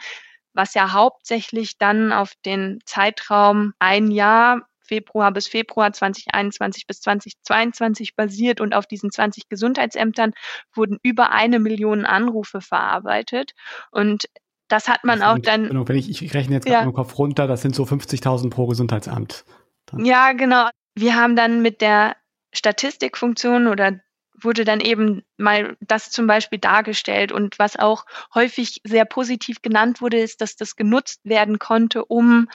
was 0.53 0.73
ja 0.73 0.91
hauptsächlich 0.91 1.77
dann 1.77 2.11
auf 2.11 2.33
den 2.45 2.79
Zeitraum 2.85 3.73
ein 3.79 4.11
Jahr 4.11 4.61
Februar 4.81 5.31
bis 5.31 5.47
Februar 5.47 5.93
2021 5.93 6.85
bis 6.85 6.99
2022 6.99 8.17
basiert 8.17 8.59
und 8.59 8.75
auf 8.75 8.87
diesen 8.87 9.09
20 9.09 9.47
Gesundheitsämtern 9.47 10.33
wurden 10.73 10.97
über 11.01 11.31
eine 11.31 11.59
Million 11.59 12.05
Anrufe 12.05 12.59
verarbeitet. 12.59 13.53
Und 13.91 14.25
das 14.67 14.89
hat 14.89 15.05
man 15.05 15.21
auch 15.21 15.37
dann. 15.39 15.87
Wenn 15.87 15.95
ich, 15.95 16.21
ich 16.21 16.33
rechne 16.33 16.55
jetzt 16.55 16.67
ja. 16.67 16.81
im 16.81 16.91
Kopf 16.91 17.17
runter, 17.17 17.47
das 17.47 17.61
sind 17.61 17.73
so 17.73 17.83
50.000 17.83 18.49
pro 18.49 18.67
Gesundheitsamt. 18.67 19.45
Dann. 19.91 20.05
Ja, 20.05 20.33
genau. 20.33 20.69
Wir 20.95 21.15
haben 21.15 21.35
dann 21.35 21.61
mit 21.61 21.81
der 21.81 22.15
Statistikfunktion 22.53 23.67
oder 23.67 23.99
wurde 24.41 24.65
dann 24.65 24.79
eben 24.79 25.23
mal 25.37 25.77
das 25.81 26.09
zum 26.09 26.27
Beispiel 26.27 26.59
dargestellt. 26.59 27.31
Und 27.31 27.59
was 27.59 27.77
auch 27.77 28.05
häufig 28.33 28.81
sehr 28.83 29.05
positiv 29.05 29.61
genannt 29.61 30.01
wurde, 30.01 30.19
ist, 30.19 30.41
dass 30.41 30.55
das 30.55 30.75
genutzt 30.75 31.21
werden 31.23 31.59
konnte, 31.59 32.05
um 32.05 32.47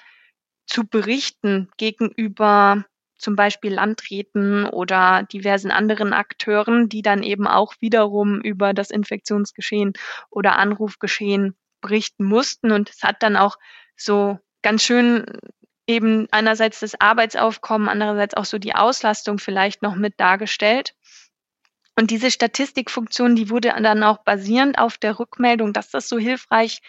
zu 0.66 0.87
berichten 0.87 1.68
gegenüber 1.77 2.85
zum 3.18 3.37
Beispiel 3.37 3.72
Landräten 3.72 4.66
oder 4.66 5.22
diversen 5.33 5.70
anderen 5.70 6.12
Akteuren, 6.12 6.88
die 6.88 7.03
dann 7.03 7.22
eben 7.22 7.46
auch 7.46 7.75
wiederum 7.81 8.40
über 8.40 8.75
das 8.75 8.90
Infektionsgeschehen 8.90 9.94
oder 10.31 10.59
Anrufgeschehen 10.59 11.57
berichten 11.81 12.25
mussten. 12.25 12.72
Und 12.72 12.90
es 12.90 13.03
hat 13.03 13.22
dann 13.22 13.37
auch 13.37 13.57
so 13.96 14.38
ganz 14.62 14.83
schön 14.83 15.25
eben 15.87 16.27
einerseits 16.31 16.81
das 16.81 17.01
Arbeitsaufkommen, 17.01 17.88
andererseits 17.88 18.35
auch 18.35 18.44
so 18.44 18.59
die 18.59 18.75
Auslastung 18.75 19.38
vielleicht 19.38 19.83
noch 19.83 19.94
mit 19.94 20.18
dargestellt. 20.18 20.94
Und 21.99 22.11
diese 22.11 22.31
Statistikfunktion, 22.31 23.37
die 23.37 23.49
wurde 23.49 23.72
dann 23.81 24.03
auch 24.03 24.18
basierend 24.18 24.79
auf 24.79 24.99
der 24.99 25.18
Rückmeldung, 25.18 25.72
dass 25.72 25.90
das 25.90 26.09
so 26.09 26.18
hilfreich 26.18 26.81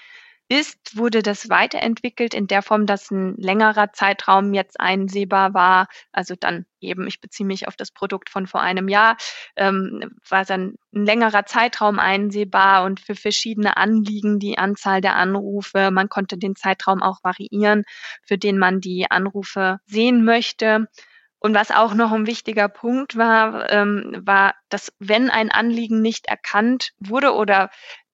ist, 0.49 0.95
wurde 0.95 1.21
das 1.21 1.49
weiterentwickelt 1.49 2.33
in 2.33 2.47
der 2.47 2.61
Form, 2.61 2.85
dass 2.85 3.11
ein 3.11 3.35
längerer 3.37 3.91
Zeitraum 3.91 4.53
jetzt 4.53 4.79
einsehbar 4.79 5.53
war. 5.53 5.87
Also 6.13 6.35
dann 6.39 6.65
eben, 6.79 7.05
ich 7.07 7.19
beziehe 7.19 7.45
mich 7.45 7.67
auf 7.67 7.75
das 7.75 7.91
Produkt 7.91 8.29
von 8.29 8.47
vor 8.47 8.61
einem 8.61 8.87
Jahr, 8.87 9.17
ähm, 9.57 10.17
war 10.29 10.45
dann 10.45 10.75
ein 10.93 11.05
längerer 11.05 11.45
Zeitraum 11.45 11.99
einsehbar 11.99 12.85
und 12.85 13.01
für 13.01 13.15
verschiedene 13.15 13.75
Anliegen 13.75 14.39
die 14.39 14.57
Anzahl 14.57 15.01
der 15.01 15.15
Anrufe. 15.15 15.91
Man 15.91 16.07
konnte 16.07 16.37
den 16.37 16.55
Zeitraum 16.55 17.03
auch 17.03 17.23
variieren, 17.23 17.83
für 18.23 18.37
den 18.37 18.57
man 18.57 18.79
die 18.79 19.11
Anrufe 19.11 19.79
sehen 19.85 20.23
möchte. 20.23 20.87
Und 21.39 21.53
was 21.53 21.71
auch 21.71 21.93
noch 21.93 22.11
ein 22.13 22.25
wichtiger 22.25 22.67
Punkt 22.67 23.15
war, 23.15 23.71
ähm, 23.71 24.21
war, 24.25 24.55
dass 24.69 24.91
wenn 24.99 25.29
ein 25.29 25.51
Anliegen 25.51 26.01
nicht 26.01 26.27
erkannt 26.27 26.93
wurde 26.99 27.33
oder 27.35 27.69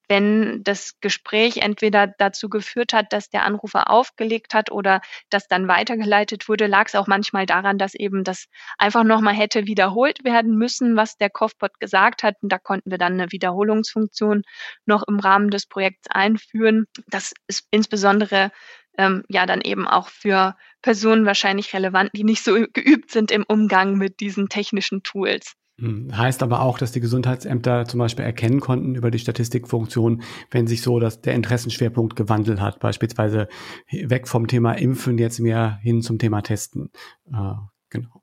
wenn 0.09 0.63
das 0.63 0.99
Gespräch 1.01 1.57
entweder 1.57 2.07
dazu 2.07 2.49
geführt 2.49 2.93
hat, 2.93 3.13
dass 3.13 3.29
der 3.29 3.43
Anrufer 3.43 3.89
aufgelegt 3.89 4.53
hat 4.53 4.71
oder 4.71 5.01
das 5.29 5.47
dann 5.47 5.67
weitergeleitet 5.67 6.49
wurde, 6.49 6.67
lag 6.67 6.87
es 6.87 6.95
auch 6.95 7.07
manchmal 7.07 7.45
daran, 7.45 7.77
dass 7.77 7.95
eben 7.95 8.23
das 8.23 8.47
einfach 8.77 9.03
nochmal 9.03 9.33
hätte 9.33 9.65
wiederholt 9.65 10.23
werden 10.23 10.57
müssen, 10.57 10.95
was 10.95 11.17
der 11.17 11.29
Kopfbot 11.29 11.79
gesagt 11.79 12.23
hat. 12.23 12.35
Und 12.41 12.49
da 12.51 12.57
konnten 12.59 12.91
wir 12.91 12.97
dann 12.97 13.13
eine 13.13 13.31
Wiederholungsfunktion 13.31 14.43
noch 14.85 15.03
im 15.07 15.19
Rahmen 15.19 15.49
des 15.49 15.65
Projekts 15.67 16.07
einführen. 16.09 16.85
Das 17.07 17.33
ist 17.47 17.67
insbesondere 17.71 18.51
ähm, 18.97 19.23
ja 19.29 19.45
dann 19.45 19.61
eben 19.61 19.87
auch 19.87 20.09
für 20.09 20.55
Personen 20.81 21.25
wahrscheinlich 21.25 21.73
relevant, 21.73 22.11
die 22.13 22.23
nicht 22.23 22.43
so 22.43 22.53
geübt 22.73 23.11
sind 23.11 23.31
im 23.31 23.43
Umgang 23.47 23.97
mit 23.97 24.19
diesen 24.19 24.49
technischen 24.49 25.03
Tools. 25.03 25.55
Hm, 25.79 26.15
heißt 26.15 26.43
aber 26.43 26.61
auch, 26.61 26.77
dass 26.77 26.91
die 26.91 26.99
Gesundheitsämter 26.99 27.85
zum 27.85 27.99
Beispiel 27.99 28.23
erkennen 28.25 28.59
konnten 28.59 28.93
über 28.93 29.09
die 29.09 29.17
Statistikfunktion, 29.17 30.21
wenn 30.51 30.67
sich 30.67 30.83
so 30.83 30.99
dass 30.99 31.21
der 31.21 31.33
Interessenschwerpunkt 31.33 32.15
gewandelt 32.15 32.61
hat, 32.61 32.79
beispielsweise 32.79 33.47
weg 33.91 34.27
vom 34.27 34.47
Thema 34.47 34.73
Impfen 34.73 35.17
jetzt 35.17 35.39
mehr 35.39 35.79
hin 35.81 36.01
zum 36.01 36.19
Thema 36.19 36.41
Testen. 36.41 36.91
Äh, 37.31 37.53
genau. 37.89 38.22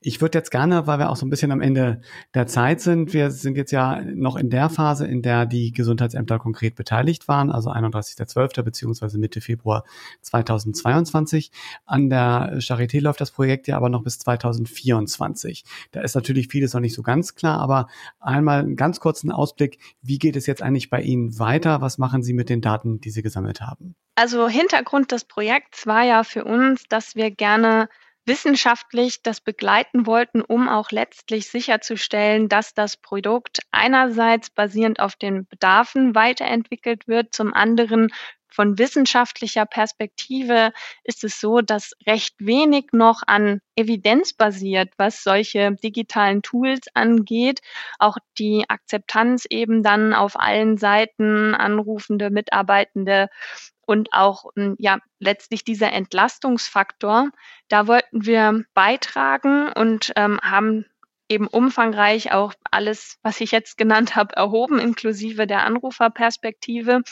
Ich 0.00 0.20
würde 0.20 0.38
jetzt 0.38 0.50
gerne, 0.50 0.86
weil 0.86 0.98
wir 0.98 1.10
auch 1.10 1.16
so 1.16 1.26
ein 1.26 1.30
bisschen 1.30 1.52
am 1.52 1.60
Ende 1.60 2.00
der 2.34 2.46
Zeit 2.46 2.80
sind, 2.80 3.12
wir 3.12 3.30
sind 3.30 3.56
jetzt 3.56 3.70
ja 3.70 4.00
noch 4.00 4.36
in 4.36 4.50
der 4.50 4.70
Phase, 4.70 5.06
in 5.06 5.22
der 5.22 5.46
die 5.46 5.72
Gesundheitsämter 5.72 6.38
konkret 6.38 6.74
beteiligt 6.74 7.28
waren, 7.28 7.50
also 7.50 7.70
31.12. 7.70 8.62
beziehungsweise 8.62 9.18
Mitte 9.18 9.40
Februar 9.40 9.84
2022. 10.22 11.50
An 11.84 12.08
der 12.08 12.58
Charité 12.58 13.00
läuft 13.00 13.20
das 13.20 13.30
Projekt 13.30 13.68
ja 13.68 13.76
aber 13.76 13.88
noch 13.88 14.02
bis 14.02 14.18
2024. 14.18 15.64
Da 15.92 16.00
ist 16.00 16.14
natürlich 16.14 16.48
vieles 16.48 16.72
noch 16.74 16.80
nicht 16.80 16.94
so 16.94 17.02
ganz 17.02 17.34
klar, 17.34 17.60
aber 17.60 17.88
einmal 18.18 18.60
einen 18.60 18.76
ganz 18.76 19.00
kurzen 19.00 19.30
Ausblick. 19.30 19.78
Wie 20.02 20.18
geht 20.18 20.36
es 20.36 20.46
jetzt 20.46 20.62
eigentlich 20.62 20.90
bei 20.90 21.02
Ihnen 21.02 21.38
weiter? 21.38 21.80
Was 21.80 21.98
machen 21.98 22.22
Sie 22.22 22.32
mit 22.32 22.48
den 22.48 22.60
Daten, 22.60 23.00
die 23.00 23.10
Sie 23.10 23.22
gesammelt 23.22 23.60
haben? 23.60 23.94
Also 24.14 24.48
Hintergrund 24.48 25.12
des 25.12 25.24
Projekts 25.24 25.86
war 25.86 26.04
ja 26.04 26.24
für 26.24 26.44
uns, 26.44 26.84
dass 26.88 27.14
wir 27.14 27.30
gerne 27.30 27.88
wissenschaftlich 28.26 29.22
das 29.22 29.40
begleiten 29.40 30.06
wollten, 30.06 30.42
um 30.42 30.68
auch 30.68 30.90
letztlich 30.90 31.48
sicherzustellen, 31.48 32.48
dass 32.48 32.74
das 32.74 32.96
Produkt 32.96 33.60
einerseits 33.70 34.50
basierend 34.50 35.00
auf 35.00 35.16
den 35.16 35.46
Bedarfen 35.46 36.14
weiterentwickelt 36.14 37.08
wird, 37.08 37.34
zum 37.34 37.54
anderen 37.54 38.10
von 38.52 38.78
wissenschaftlicher 38.78 39.64
Perspektive 39.64 40.72
ist 41.04 41.24
es 41.24 41.40
so, 41.40 41.60
dass 41.60 41.92
recht 42.06 42.34
wenig 42.38 42.86
noch 42.92 43.22
an 43.26 43.60
Evidenz 43.76 44.32
basiert, 44.32 44.92
was 44.96 45.22
solche 45.22 45.72
digitalen 45.82 46.42
Tools 46.42 46.88
angeht. 46.94 47.60
Auch 47.98 48.16
die 48.38 48.64
Akzeptanz 48.68 49.46
eben 49.48 49.82
dann 49.82 50.14
auf 50.14 50.38
allen 50.38 50.76
Seiten, 50.78 51.54
anrufende, 51.54 52.30
Mitarbeitende 52.30 53.28
und 53.90 54.12
auch 54.12 54.44
hm, 54.54 54.76
ja 54.78 54.98
letztlich 55.18 55.64
dieser 55.64 55.92
Entlastungsfaktor. 55.92 57.30
Da 57.68 57.88
wollten 57.88 58.24
wir 58.24 58.64
beitragen 58.72 59.72
und 59.72 60.12
ähm, 60.14 60.38
haben 60.42 60.86
eben 61.28 61.48
umfangreich 61.48 62.32
auch 62.32 62.54
alles, 62.70 63.18
was 63.22 63.40
ich 63.40 63.50
jetzt 63.50 63.76
genannt 63.76 64.14
habe, 64.14 64.36
erhoben, 64.36 64.78
inklusive 64.78 65.48
der 65.48 65.64
Anruferperspektive. 65.64 67.02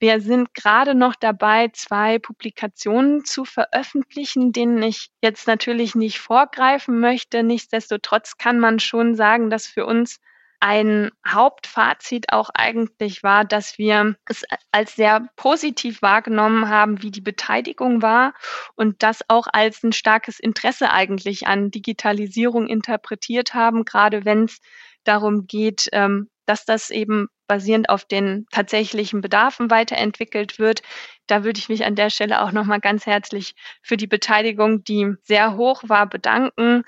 Wir 0.00 0.20
sind 0.20 0.54
gerade 0.54 0.96
noch 0.96 1.14
dabei, 1.14 1.68
zwei 1.72 2.18
Publikationen 2.18 3.24
zu 3.24 3.44
veröffentlichen, 3.44 4.52
denen 4.52 4.82
ich 4.82 5.10
jetzt 5.22 5.46
natürlich 5.46 5.94
nicht 5.94 6.18
vorgreifen 6.18 6.98
möchte. 6.98 7.44
Nichtsdestotrotz 7.44 8.38
kann 8.38 8.58
man 8.58 8.80
schon 8.80 9.14
sagen, 9.14 9.50
dass 9.50 9.68
für 9.68 9.86
uns 9.86 10.18
ein 10.64 11.10
Hauptfazit 11.28 12.32
auch 12.32 12.48
eigentlich 12.54 13.22
war, 13.22 13.44
dass 13.44 13.76
wir 13.76 14.16
es 14.24 14.44
als 14.72 14.96
sehr 14.96 15.28
positiv 15.36 16.00
wahrgenommen 16.00 16.70
haben, 16.70 17.02
wie 17.02 17.10
die 17.10 17.20
Beteiligung 17.20 18.00
war 18.00 18.32
und 18.74 19.02
das 19.02 19.20
auch 19.28 19.46
als 19.52 19.82
ein 19.82 19.92
starkes 19.92 20.40
Interesse 20.40 20.90
eigentlich 20.90 21.46
an 21.46 21.70
Digitalisierung 21.70 22.66
interpretiert 22.66 23.52
haben, 23.52 23.84
gerade 23.84 24.24
wenn 24.24 24.44
es 24.44 24.62
darum 25.04 25.46
geht, 25.46 25.90
ähm, 25.92 26.30
dass 26.46 26.64
das 26.64 26.88
eben 26.88 27.28
basierend 27.46 27.90
auf 27.90 28.06
den 28.06 28.46
tatsächlichen 28.50 29.20
Bedarfen 29.20 29.70
weiterentwickelt 29.70 30.58
wird. 30.58 30.80
Da 31.26 31.44
würde 31.44 31.58
ich 31.58 31.68
mich 31.68 31.84
an 31.84 31.94
der 31.94 32.08
Stelle 32.08 32.40
auch 32.40 32.52
nochmal 32.52 32.80
ganz 32.80 33.04
herzlich 33.04 33.54
für 33.82 33.98
die 33.98 34.06
Beteiligung, 34.06 34.82
die 34.82 35.12
sehr 35.24 35.56
hoch 35.56 35.82
war, 35.86 36.08
bedanken. 36.08 36.84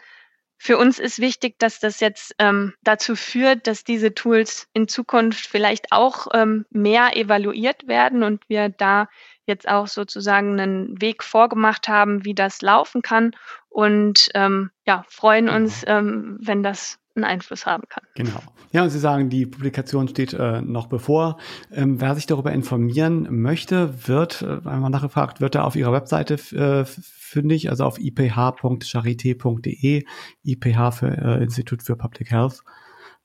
Für 0.58 0.78
uns 0.78 0.98
ist 0.98 1.18
wichtig, 1.18 1.58
dass 1.58 1.80
das 1.80 2.00
jetzt 2.00 2.34
ähm, 2.38 2.74
dazu 2.82 3.14
führt, 3.14 3.66
dass 3.66 3.84
diese 3.84 4.14
Tools 4.14 4.68
in 4.72 4.88
Zukunft 4.88 5.46
vielleicht 5.46 5.92
auch 5.92 6.28
ähm, 6.32 6.64
mehr 6.70 7.16
evaluiert 7.16 7.86
werden 7.88 8.22
und 8.22 8.48
wir 8.48 8.70
da 8.70 9.08
jetzt 9.44 9.68
auch 9.68 9.86
sozusagen 9.86 10.58
einen 10.58 11.00
Weg 11.00 11.22
vorgemacht 11.22 11.88
haben, 11.88 12.24
wie 12.24 12.34
das 12.34 12.62
laufen 12.62 13.02
kann 13.02 13.32
und 13.68 14.30
ähm, 14.34 14.70
ja, 14.86 15.04
freuen 15.08 15.48
uns, 15.48 15.82
genau. 15.82 15.98
ähm, 15.98 16.38
wenn 16.40 16.62
das 16.62 16.98
einen 17.16 17.24
Einfluss 17.24 17.66
haben 17.66 17.82
kann. 17.88 18.04
Genau. 18.14 18.38
Ja, 18.72 18.82
und 18.82 18.90
Sie 18.90 18.98
sagen, 18.98 19.30
die 19.30 19.46
Publikation 19.46 20.08
steht 20.08 20.34
äh, 20.34 20.60
noch 20.60 20.86
bevor. 20.86 21.38
Ähm, 21.72 21.98
wer 22.00 22.14
sich 22.14 22.26
darüber 22.26 22.52
informieren 22.52 23.26
möchte, 23.30 24.06
wird, 24.06 24.42
äh, 24.42 24.60
einmal 24.68 24.90
nachgefragt, 24.90 25.40
wird 25.40 25.54
er 25.54 25.64
auf 25.64 25.76
Ihrer 25.76 25.92
Webseite 25.92 26.34
äh, 26.54 26.84
fündig, 26.84 27.70
also 27.70 27.84
auf 27.84 27.98
iph.charité.de, 27.98 30.04
IPH 30.44 30.90
für 30.92 31.08
äh, 31.08 31.42
Institut 31.42 31.82
für 31.82 31.96
Public 31.96 32.30
Health 32.30 32.62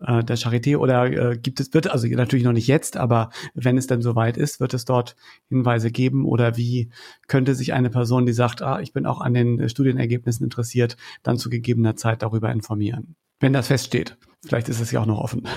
äh, 0.01 0.23
der 0.23 0.38
Charité 0.38 0.77
oder 0.77 1.06
äh, 1.06 1.38
gibt 1.38 1.60
es, 1.60 1.73
wird 1.73 1.89
also 1.89 2.08
natürlich 2.08 2.45
noch 2.45 2.54
nicht 2.54 2.67
jetzt, 2.67 2.97
aber 2.97 3.30
wenn 3.54 3.77
es 3.77 3.88
dann 3.88 4.01
soweit 4.01 4.38
ist, 4.38 4.60
wird 4.60 4.73
es 4.73 4.86
dort 4.86 5.15
Hinweise 5.49 5.91
geben 5.91 6.25
oder 6.25 6.58
wie 6.58 6.89
könnte 7.27 7.56
sich 7.56 7.73
eine 7.73 7.89
Person, 7.89 8.25
die 8.25 8.33
sagt, 8.33 8.62
ah, 8.62 8.79
ich 8.79 8.94
bin 8.94 9.06
auch 9.06 9.21
an 9.21 9.33
den 9.33 9.69
Studienergebnissen 9.69 10.44
interessiert, 10.44 10.98
dann 11.23 11.37
zu 11.37 11.50
gegebener 11.50 11.96
Zeit 11.96 12.23
darüber 12.23 12.52
informieren, 12.52 13.15
wenn 13.42 13.54
das 13.54 13.67
feststeht. 13.67 14.17
Vielleicht 14.46 14.69
ist 14.69 14.79
es 14.79 14.92
ja 14.92 15.02
auch 15.02 15.06
noch 15.06 15.19
offen. 15.19 15.48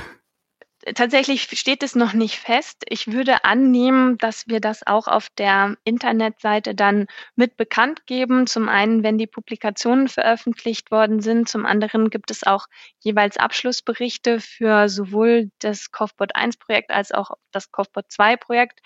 tatsächlich 0.94 1.48
steht 1.58 1.82
es 1.82 1.94
noch 1.94 2.12
nicht 2.12 2.36
fest. 2.36 2.84
Ich 2.88 3.10
würde 3.10 3.44
annehmen, 3.44 4.18
dass 4.18 4.46
wir 4.48 4.60
das 4.60 4.86
auch 4.86 5.08
auf 5.08 5.28
der 5.38 5.76
Internetseite 5.84 6.74
dann 6.74 7.06
mit 7.36 7.56
bekannt 7.56 8.06
geben. 8.06 8.46
Zum 8.46 8.68
einen, 8.68 9.02
wenn 9.02 9.16
die 9.16 9.26
Publikationen 9.26 10.08
veröffentlicht 10.08 10.90
worden 10.90 11.20
sind. 11.20 11.48
Zum 11.48 11.64
anderen 11.64 12.10
gibt 12.10 12.30
es 12.30 12.44
auch 12.44 12.66
jeweils 13.00 13.36
Abschlussberichte 13.36 14.40
für 14.40 14.88
sowohl 14.88 15.50
das 15.60 15.90
COFBOT 15.90 16.36
1 16.36 16.58
Projekt 16.58 16.90
als 16.90 17.12
auch 17.12 17.30
das 17.52 17.70
COFBOT 17.70 18.10
2 18.10 18.36
Projekt. 18.36 18.80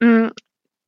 Mm, 0.00 0.28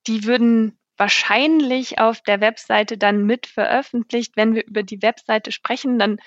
die 0.06 0.24
würden 0.24 0.78
wahrscheinlich 0.96 1.98
auf 1.98 2.20
der 2.20 2.40
Webseite 2.40 2.96
dann 2.96 3.24
mit 3.24 3.46
veröffentlicht. 3.46 4.36
Wenn 4.36 4.54
wir 4.54 4.64
über 4.66 4.82
die 4.82 5.02
Webseite 5.02 5.50
sprechen, 5.50 5.98
dann 5.98 6.18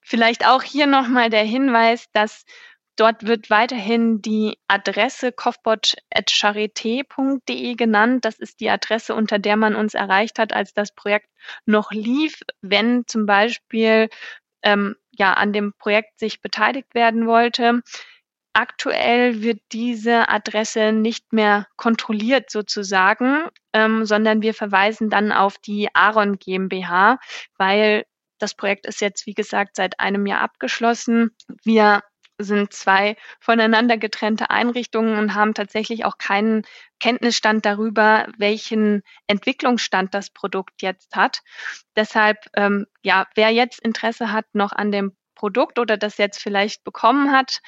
vielleicht 0.00 0.46
auch 0.46 0.62
hier 0.62 0.86
nochmal 0.86 1.30
der 1.30 1.44
Hinweis, 1.44 2.06
dass 2.12 2.44
Dort 3.00 3.26
wird 3.26 3.48
weiterhin 3.48 4.20
die 4.20 4.58
Adresse 4.68 5.32
kofbot.charité.de 5.32 7.74
genannt. 7.74 8.26
Das 8.26 8.38
ist 8.38 8.60
die 8.60 8.68
Adresse, 8.68 9.14
unter 9.14 9.38
der 9.38 9.56
man 9.56 9.74
uns 9.74 9.94
erreicht 9.94 10.38
hat, 10.38 10.52
als 10.52 10.74
das 10.74 10.94
Projekt 10.94 11.30
noch 11.64 11.92
lief. 11.92 12.42
Wenn 12.60 13.06
zum 13.06 13.24
Beispiel 13.24 14.10
ähm, 14.62 14.96
ja 15.12 15.32
an 15.32 15.54
dem 15.54 15.72
Projekt 15.78 16.18
sich 16.18 16.42
beteiligt 16.42 16.94
werden 16.94 17.26
wollte, 17.26 17.80
Aktuell 18.52 19.42
wird 19.42 19.60
diese 19.70 20.28
Adresse 20.28 20.90
nicht 20.90 21.32
mehr 21.32 21.68
kontrolliert 21.76 22.50
sozusagen, 22.50 23.44
ähm, 23.72 24.04
sondern 24.04 24.42
wir 24.42 24.54
verweisen 24.54 25.08
dann 25.08 25.30
auf 25.30 25.56
die 25.58 25.88
Aaron 25.94 26.36
GmbH, 26.36 27.20
weil 27.58 28.06
das 28.42 28.54
Projekt 28.54 28.86
ist 28.86 29.00
jetzt, 29.00 29.26
wie 29.26 29.34
gesagt, 29.34 29.76
seit 29.76 30.00
einem 30.00 30.26
Jahr 30.26 30.40
abgeschlossen. 30.40 31.30
Wir 31.64 32.02
sind 32.38 32.72
zwei 32.72 33.16
voneinander 33.38 33.98
getrennte 33.98 34.50
Einrichtungen 34.50 35.18
und 35.18 35.34
haben 35.34 35.54
tatsächlich 35.54 36.04
auch 36.04 36.18
keinen 36.18 36.62
Kenntnisstand 36.98 37.66
darüber, 37.66 38.26
welchen 38.38 39.02
Entwicklungsstand 39.26 40.14
das 40.14 40.30
Produkt 40.30 40.82
jetzt 40.82 41.14
hat. 41.14 41.40
Deshalb, 41.96 42.38
ähm, 42.56 42.86
ja, 43.02 43.26
wer 43.34 43.50
jetzt 43.50 43.80
Interesse 43.80 44.32
hat 44.32 44.46
noch 44.52 44.72
an 44.72 44.90
dem 44.90 45.16
Produkt 45.34 45.78
oder 45.78 45.96
das 45.96 46.18
jetzt 46.18 46.42
vielleicht 46.42 46.84
bekommen 46.84 47.32
hat, 47.32 47.60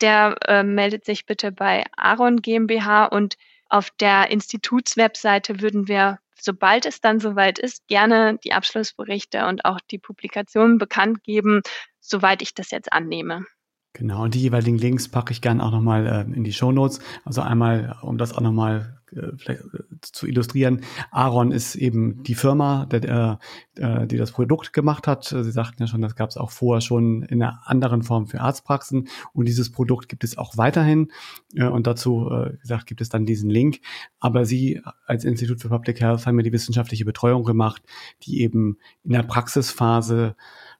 der 0.00 0.36
äh, 0.46 0.62
meldet 0.62 1.04
sich 1.04 1.26
bitte 1.26 1.52
bei 1.52 1.84
Aaron 1.96 2.40
GmbH 2.40 3.06
und 3.06 3.36
auf 3.68 3.90
der 4.00 4.30
Institutswebseite 4.30 5.60
würden 5.60 5.86
wir, 5.86 6.18
sobald 6.42 6.86
es 6.86 7.00
dann 7.00 7.20
soweit 7.20 7.58
ist, 7.58 7.86
gerne 7.86 8.38
die 8.44 8.52
Abschlussberichte 8.52 9.46
und 9.46 9.64
auch 9.64 9.78
die 9.90 9.98
Publikationen 9.98 10.78
bekannt 10.78 11.22
geben, 11.22 11.62
soweit 12.00 12.42
ich 12.42 12.54
das 12.54 12.70
jetzt 12.70 12.92
annehme. 12.92 13.44
Genau, 13.92 14.22
und 14.22 14.34
die 14.34 14.40
jeweiligen 14.40 14.78
Links 14.78 15.08
packe 15.08 15.32
ich 15.32 15.40
gerne 15.40 15.64
auch 15.64 15.72
nochmal 15.72 16.06
äh, 16.06 16.20
in 16.36 16.44
die 16.44 16.52
Show 16.52 16.70
Notes. 16.70 17.00
Also 17.24 17.42
einmal, 17.42 17.96
um 18.02 18.18
das 18.18 18.32
auch 18.32 18.40
nochmal 18.40 18.99
vielleicht, 19.36 19.62
äh, 19.62 19.78
zu 20.00 20.26
illustrieren, 20.26 20.82
Aaron 21.10 21.52
ist 21.52 21.74
eben 21.74 22.22
die 22.22 22.34
Firma, 22.34 22.86
der, 22.86 23.38
äh, 23.76 24.06
die 24.06 24.16
das 24.16 24.32
Produkt 24.32 24.72
gemacht 24.72 25.06
hat. 25.06 25.24
Sie 25.24 25.50
sagten 25.50 25.82
ja 25.82 25.86
schon, 25.86 26.02
das 26.02 26.14
gab 26.14 26.30
es 26.30 26.36
auch 26.36 26.50
vorher 26.50 26.80
schon 26.80 27.22
in 27.22 27.42
einer 27.42 27.60
anderen 27.64 28.02
Form 28.02 28.26
für 28.26 28.40
Arztpraxen. 28.40 29.08
Und 29.32 29.46
dieses 29.46 29.70
Produkt 29.70 30.08
gibt 30.08 30.24
es 30.24 30.38
auch 30.38 30.56
weiterhin. 30.56 31.10
Äh, 31.54 31.66
und 31.66 31.86
dazu, 31.86 32.30
äh, 32.30 32.56
gesagt, 32.58 32.86
gibt 32.86 33.00
es 33.00 33.08
dann 33.08 33.26
diesen 33.26 33.50
Link. 33.50 33.80
Aber 34.18 34.44
Sie 34.44 34.80
als 35.06 35.24
Institut 35.24 35.60
für 35.60 35.68
Public 35.68 36.00
Health 36.00 36.26
haben 36.26 36.36
mir 36.36 36.42
die 36.42 36.52
wissenschaftliche 36.52 37.04
Betreuung 37.04 37.44
gemacht, 37.44 37.82
die 38.22 38.40
eben 38.42 38.78
in 39.04 39.12
der 39.12 39.22
Praxisphase 39.22 40.36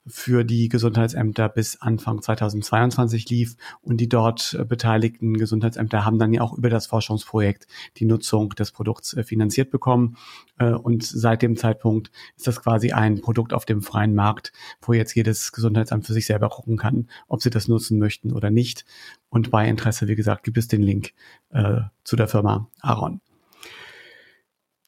für 0.07 0.45
die 0.45 0.69
Gesundheitsämter 0.69 1.49
bis 1.49 1.81
Anfang 1.81 2.23
2022 2.23 3.29
lief. 3.29 3.57
Und 3.83 3.99
die 3.99 4.09
dort 4.09 4.57
äh, 4.59 4.65
beteiligten 4.65 5.35
Gesundheitsämter 5.37 6.05
haben 6.05 6.19
dann 6.19 6.33
ja 6.33 6.41
auch 6.41 6.57
über 6.57 6.71
das 6.71 6.87
Forschungsprojekt 6.87 7.67
die 7.97 8.07
Nutzung 8.07 8.51
des 8.51 8.73
Produkts 8.73 9.15
äh, 9.15 9.25
finanziert 9.25 9.71
bekommen. 9.71 10.17
Äh, 10.59 10.73
und 10.73 11.05
seit 11.05 11.43
dem 11.43 11.57
Zeitpunkt 11.57 12.11
ist 12.37 12.47
das 12.47 12.61
quasi 12.63 12.93
ein 12.93 13.21
Produkt 13.21 13.53
auf 13.53 13.65
dem 13.65 13.83
freien 13.83 14.15
Markt, 14.15 14.53
wo 14.81 14.93
jetzt 14.93 15.15
jedes 15.15 15.53
Gesundheitsamt 15.53 16.07
für 16.07 16.13
sich 16.13 16.27
selber 16.27 16.49
gucken 16.49 16.77
kann, 16.77 17.09
ob 17.29 17.43
sie 17.43 17.51
das 17.51 17.69
nutzen 17.69 17.99
möchten 17.99 18.33
oder 18.33 18.51
nicht. 18.51 18.85
Und 19.29 19.51
bei 19.51 19.69
Interesse, 19.69 20.09
wie 20.09 20.17
gesagt, 20.17 20.45
gibt 20.45 20.59
es 20.59 20.69
den 20.69 20.83
Link 20.83 21.13
äh, 21.51 21.83
zu 22.05 22.17
der 22.17 22.29
Firma 22.29 22.69
Aaron. 22.81 23.21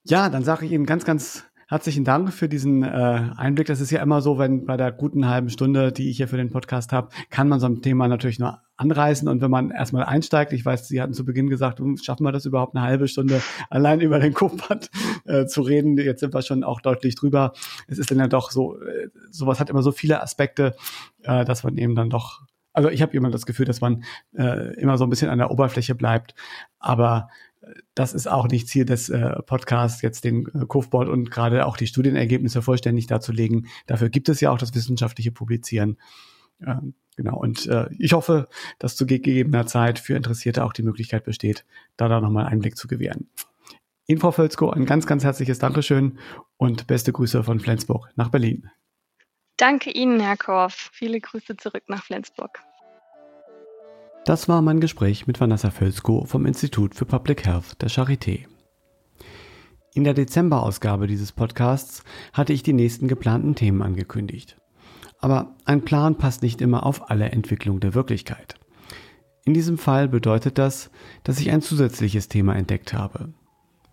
Ja, 0.05 0.29
dann 0.29 0.43
sage 0.43 0.67
ich 0.67 0.73
Ihnen 0.73 0.87
ganz, 0.87 1.05
ganz 1.05 1.45
Herzlichen 1.73 2.05
Dank 2.05 2.35
für 2.35 2.51
diesen 2.51 2.83
äh, 2.83 3.31
Einblick. 3.35 3.67
Das 3.67 3.81
ist 3.81 3.91
ja 3.91 4.03
immer 4.03 4.21
so, 4.21 4.39
wenn 4.39 4.67
bei 4.67 4.77
der 4.77 4.93
guten 4.93 5.27
halben 5.27 5.49
Stunde, 5.49 5.91
die 5.91 6.11
ich 6.11 6.19
hier 6.19 6.29
für 6.29 6.37
den 6.37 6.51
Podcast 6.51 6.93
habe, 6.93 7.09
kann 7.31 7.49
man 7.49 7.61
so 7.61 7.67
ein 7.67 7.81
Thema 7.81 8.09
natürlich 8.09 8.39
nur 8.39 8.61
anreißen. 8.77 9.27
Und 9.27 9.41
wenn 9.41 9.51
man 9.51 9.71
erstmal 9.71 10.05
einsteigt, 10.05 10.53
ich 10.53 10.67
weiß, 10.67 10.87
Sie 10.87 11.01
hatten 11.01 11.15
zu 11.15 11.25
Beginn 11.25 11.49
gesagt, 11.49 11.79
hm, 11.79 11.97
schaffen 11.97 12.25
wir 12.25 12.33
das 12.33 12.45
überhaupt 12.45 12.77
eine 12.77 12.85
halbe 12.85 13.09
Stunde 13.09 13.41
allein 13.71 14.03
über 14.03 14.19
den 14.19 14.35
Kupfert 14.35 14.91
äh, 15.25 15.47
zu 15.47 15.63
reden. 15.63 15.97
Jetzt 15.97 16.21
sind 16.21 16.35
wir 16.35 16.43
schon 16.43 16.63
auch 16.63 16.83
deutlich 16.83 17.15
drüber. 17.15 17.55
Es 17.89 17.97
ist 17.97 18.11
dann 18.11 18.19
ja 18.19 18.29
doch 18.29 18.51
so, 18.51 18.79
äh, 18.79 19.09
sowas 19.31 19.59
hat 19.59 19.71
immer 19.71 19.83
so 19.83 19.93
viele 19.93 20.21
Aspekte, 20.21 20.77
äh, 21.23 21.47
dass 21.47 21.65
man 21.65 21.79
eben 21.79 21.95
dann 21.95 22.11
doch 22.11 22.43
also 22.75 22.89
ich 22.89 23.03
habe 23.03 23.17
immer 23.17 23.31
das 23.31 23.45
Gefühl, 23.45 23.67
dass 23.67 23.83
man 23.83 24.05
äh, 24.35 24.75
immer 24.81 24.97
so 24.97 25.05
ein 25.05 25.11
bisschen 25.11 25.29
an 25.29 25.37
der 25.37 25.51
Oberfläche 25.51 25.95
bleibt. 25.95 26.35
Aber 26.79 27.29
das 27.95 28.15
ist 28.15 28.27
auch 28.27 28.49
nicht 28.49 28.69
Ziel 28.69 28.85
des 28.85 29.09
äh, 29.09 29.43
Podcasts, 29.43 30.03
jetzt 30.03 30.25
den 30.25 30.47
äh, 30.49 30.67
Kofboard 30.67 31.09
und 31.09 31.31
gerade 31.31 31.67
auch 31.67 31.77
die 31.77 31.87
Studienergebnisse 31.87 32.63
vollständig 32.63 33.07
darzulegen. 33.07 33.69
Dafür 33.87 34.09
gibt 34.09 34.29
es 34.29 34.41
ja 34.41 34.51
auch 34.51 34.59
das 34.59 34.75
wissenschaftliche 34.75 35.33
Publizieren. 35.33 35.99
Ähm, 36.65 36.95
genau. 37.17 37.39
Und 37.39 37.67
äh, 37.67 37.89
ich 37.99 38.13
hoffe, 38.13 38.49
dass 38.79 38.97
zu 38.97 39.07
gegebener 39.07 39.67
Zeit 39.67 39.99
für 39.99 40.15
Interessierte 40.15 40.65
auch 40.65 40.73
die 40.73 40.83
Möglichkeit 40.83 41.25
besteht, 41.25 41.65
da 41.97 42.09
da 42.09 42.21
nochmal 42.21 42.47
Einblick 42.47 42.77
zu 42.77 42.89
gewähren. 42.89 43.29
Ihnen, 44.07 44.21
Frau 44.21 44.33
Völzko, 44.33 44.71
ein 44.71 44.85
ganz, 44.85 45.07
ganz 45.07 45.25
herzliches 45.25 45.59
Dankeschön 45.59 46.19
und 46.57 46.87
beste 46.87 47.13
Grüße 47.13 47.45
von 47.45 47.61
Flensburg 47.61 48.11
nach 48.17 48.31
Berlin. 48.31 48.69
Danke 49.57 49.91
Ihnen, 49.91 50.19
Herr 50.19 50.37
Korf. 50.37 50.91
Viele 50.93 51.21
Grüße 51.21 51.57
zurück 51.57 51.85
nach 51.87 52.03
Flensburg. 52.03 52.61
Das 54.25 54.49
war 54.49 54.63
mein 54.63 54.79
Gespräch 54.79 55.27
mit 55.27 55.41
Vanessa 55.41 55.71
Völzko 55.71 56.25
vom 56.27 56.47
Institut 56.47 56.95
für 56.95 57.05
Public 57.05 57.45
Health 57.45 57.83
der 57.83 57.91
Charité. 57.91 58.47
In 59.95 60.05
der 60.05 60.15
Dezemberausgabe 60.15 61.09
dieses 61.09 61.33
Podcasts 61.33 62.05
hatte 62.33 62.53
ich 62.53 62.63
die 62.63 62.73
nächsten 62.73 63.09
geplanten 63.09 63.57
Themen 63.57 63.83
angekündigt. 63.83 64.57
Aber 65.19 65.57
ein 65.65 65.83
Plan 65.85 66.19
passt 66.19 66.43
nicht 66.43 66.61
immer 66.61 66.87
auf 66.87 67.11
alle 67.11 67.31
Entwicklung 67.31 67.81
der 67.81 67.95
Wirklichkeit. 67.95 68.55
In 69.45 69.55
diesem 69.55 69.77
Fall 69.77 70.07
bedeutet 70.07 70.57
das, 70.57 70.91
dass 71.25 71.41
ich 71.41 71.51
ein 71.51 71.61
zusätzliches 71.61 72.29
Thema 72.29 72.55
entdeckt 72.55 72.95
habe. 72.95 73.35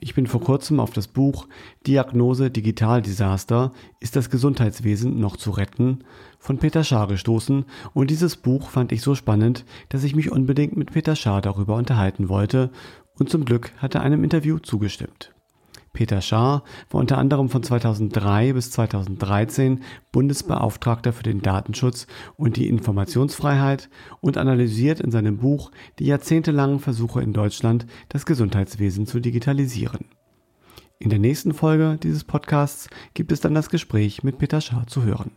Ich 0.02 0.14
bin 0.14 0.28
vor 0.28 0.41
kurzem 0.41 0.80
auf 0.80 0.91
das 0.91 1.08
Buch 1.08 1.47
Diagnose 1.86 2.50
Digital 2.50 3.02
Disaster 3.02 3.74
Ist 4.00 4.16
das 4.16 4.30
Gesundheitswesen 4.30 5.20
noch 5.20 5.36
zu 5.36 5.52
retten 5.52 6.06
von 6.39 6.58
Peter 6.58 6.86
Schaar 6.86 7.08
gestoßen 7.08 7.66
und 7.93 8.10
dieses 8.10 8.38
Buch 8.38 8.70
fand 8.70 8.93
ich 8.93 9.02
so 9.02 9.14
spannend, 9.14 9.66
dass 9.89 10.06
ich 10.06 10.16
mich 10.16 10.32
unbedingt 10.32 10.78
mit 10.78 10.91
Peter 10.93 11.18
Schaar 11.18 11.41
darüber 11.41 11.76
unterhalten 11.76 12.30
wollte 12.30 12.70
und 13.18 13.30
zum 13.30 13.43
Glück 13.43 13.74
hat 13.78 13.95
er 13.95 14.02
einem 14.02 14.24
Interview 14.24 14.60
zugestimmt. 14.60 15.34
Peter 16.00 16.22
Schaar 16.22 16.64
war 16.89 17.02
unter 17.02 17.18
anderem 17.18 17.50
von 17.50 17.62
2003 17.62 18.54
bis 18.54 18.72
2013 18.72 19.82
Bundesbeauftragter 20.14 21.12
für 21.12 21.24
den 21.24 21.41
Datenschutz 21.41 22.08
und 22.38 22.56
die 22.56 22.70
Informationsfreiheit 22.70 23.89
und 24.22 24.38
analysiert 24.38 25.02
in 25.02 25.12
seinem 25.12 25.39
Buch 25.39 25.72
die 26.00 26.06
jahrzehntelangen 26.06 26.80
Versuche 26.80 27.22
in 27.22 27.34
Deutschland, 27.34 27.86
das 28.08 28.26
Gesundheitswesen 28.26 29.08
zu 29.08 29.20
digitalisieren. 29.20 30.06
In 31.00 31.10
der 31.10 31.20
nächsten 31.20 31.54
Folge 31.54 32.00
dieses 32.02 32.24
Podcasts 32.24 32.89
gibt 33.14 33.34
es 33.34 33.41
dann 33.41 33.54
das 33.54 33.68
Gespräch 33.68 34.24
mit 34.24 34.38
Peter 34.38 34.62
Schaar 34.62 34.88
zu 34.88 35.04
hören. 35.04 35.32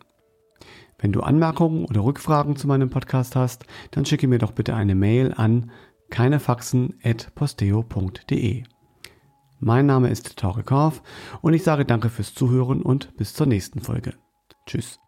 Wenn 0.97 1.11
du 1.11 1.23
Anmerkungen 1.23 1.87
oder 1.87 2.05
Rückfragen 2.05 2.55
zu 2.55 2.69
meinem 2.69 2.89
Podcast 2.89 3.35
hast, 3.35 3.67
dann 3.91 4.07
schicke 4.07 4.29
mir 4.29 4.39
doch 4.39 4.53
bitte 4.53 4.77
eine 4.77 4.95
Mail 4.95 5.35
an 5.37 5.73
keinefaxen.posteo.de. 6.11 8.63
Mein 9.65 9.87
Name 9.87 10.09
ist 10.09 10.37
Tore 10.39 10.65
Korf 10.65 11.03
und 11.41 11.55
ich 11.55 11.63
sage 11.63 11.85
danke 11.85 12.09
fürs 12.09 12.35
Zuhören 12.35 12.83
und 12.83 13.17
bis 13.17 13.33
zur 13.33 13.47
nächsten 13.47 13.81
Folge. 13.81 14.15
Tschüss. 14.67 14.99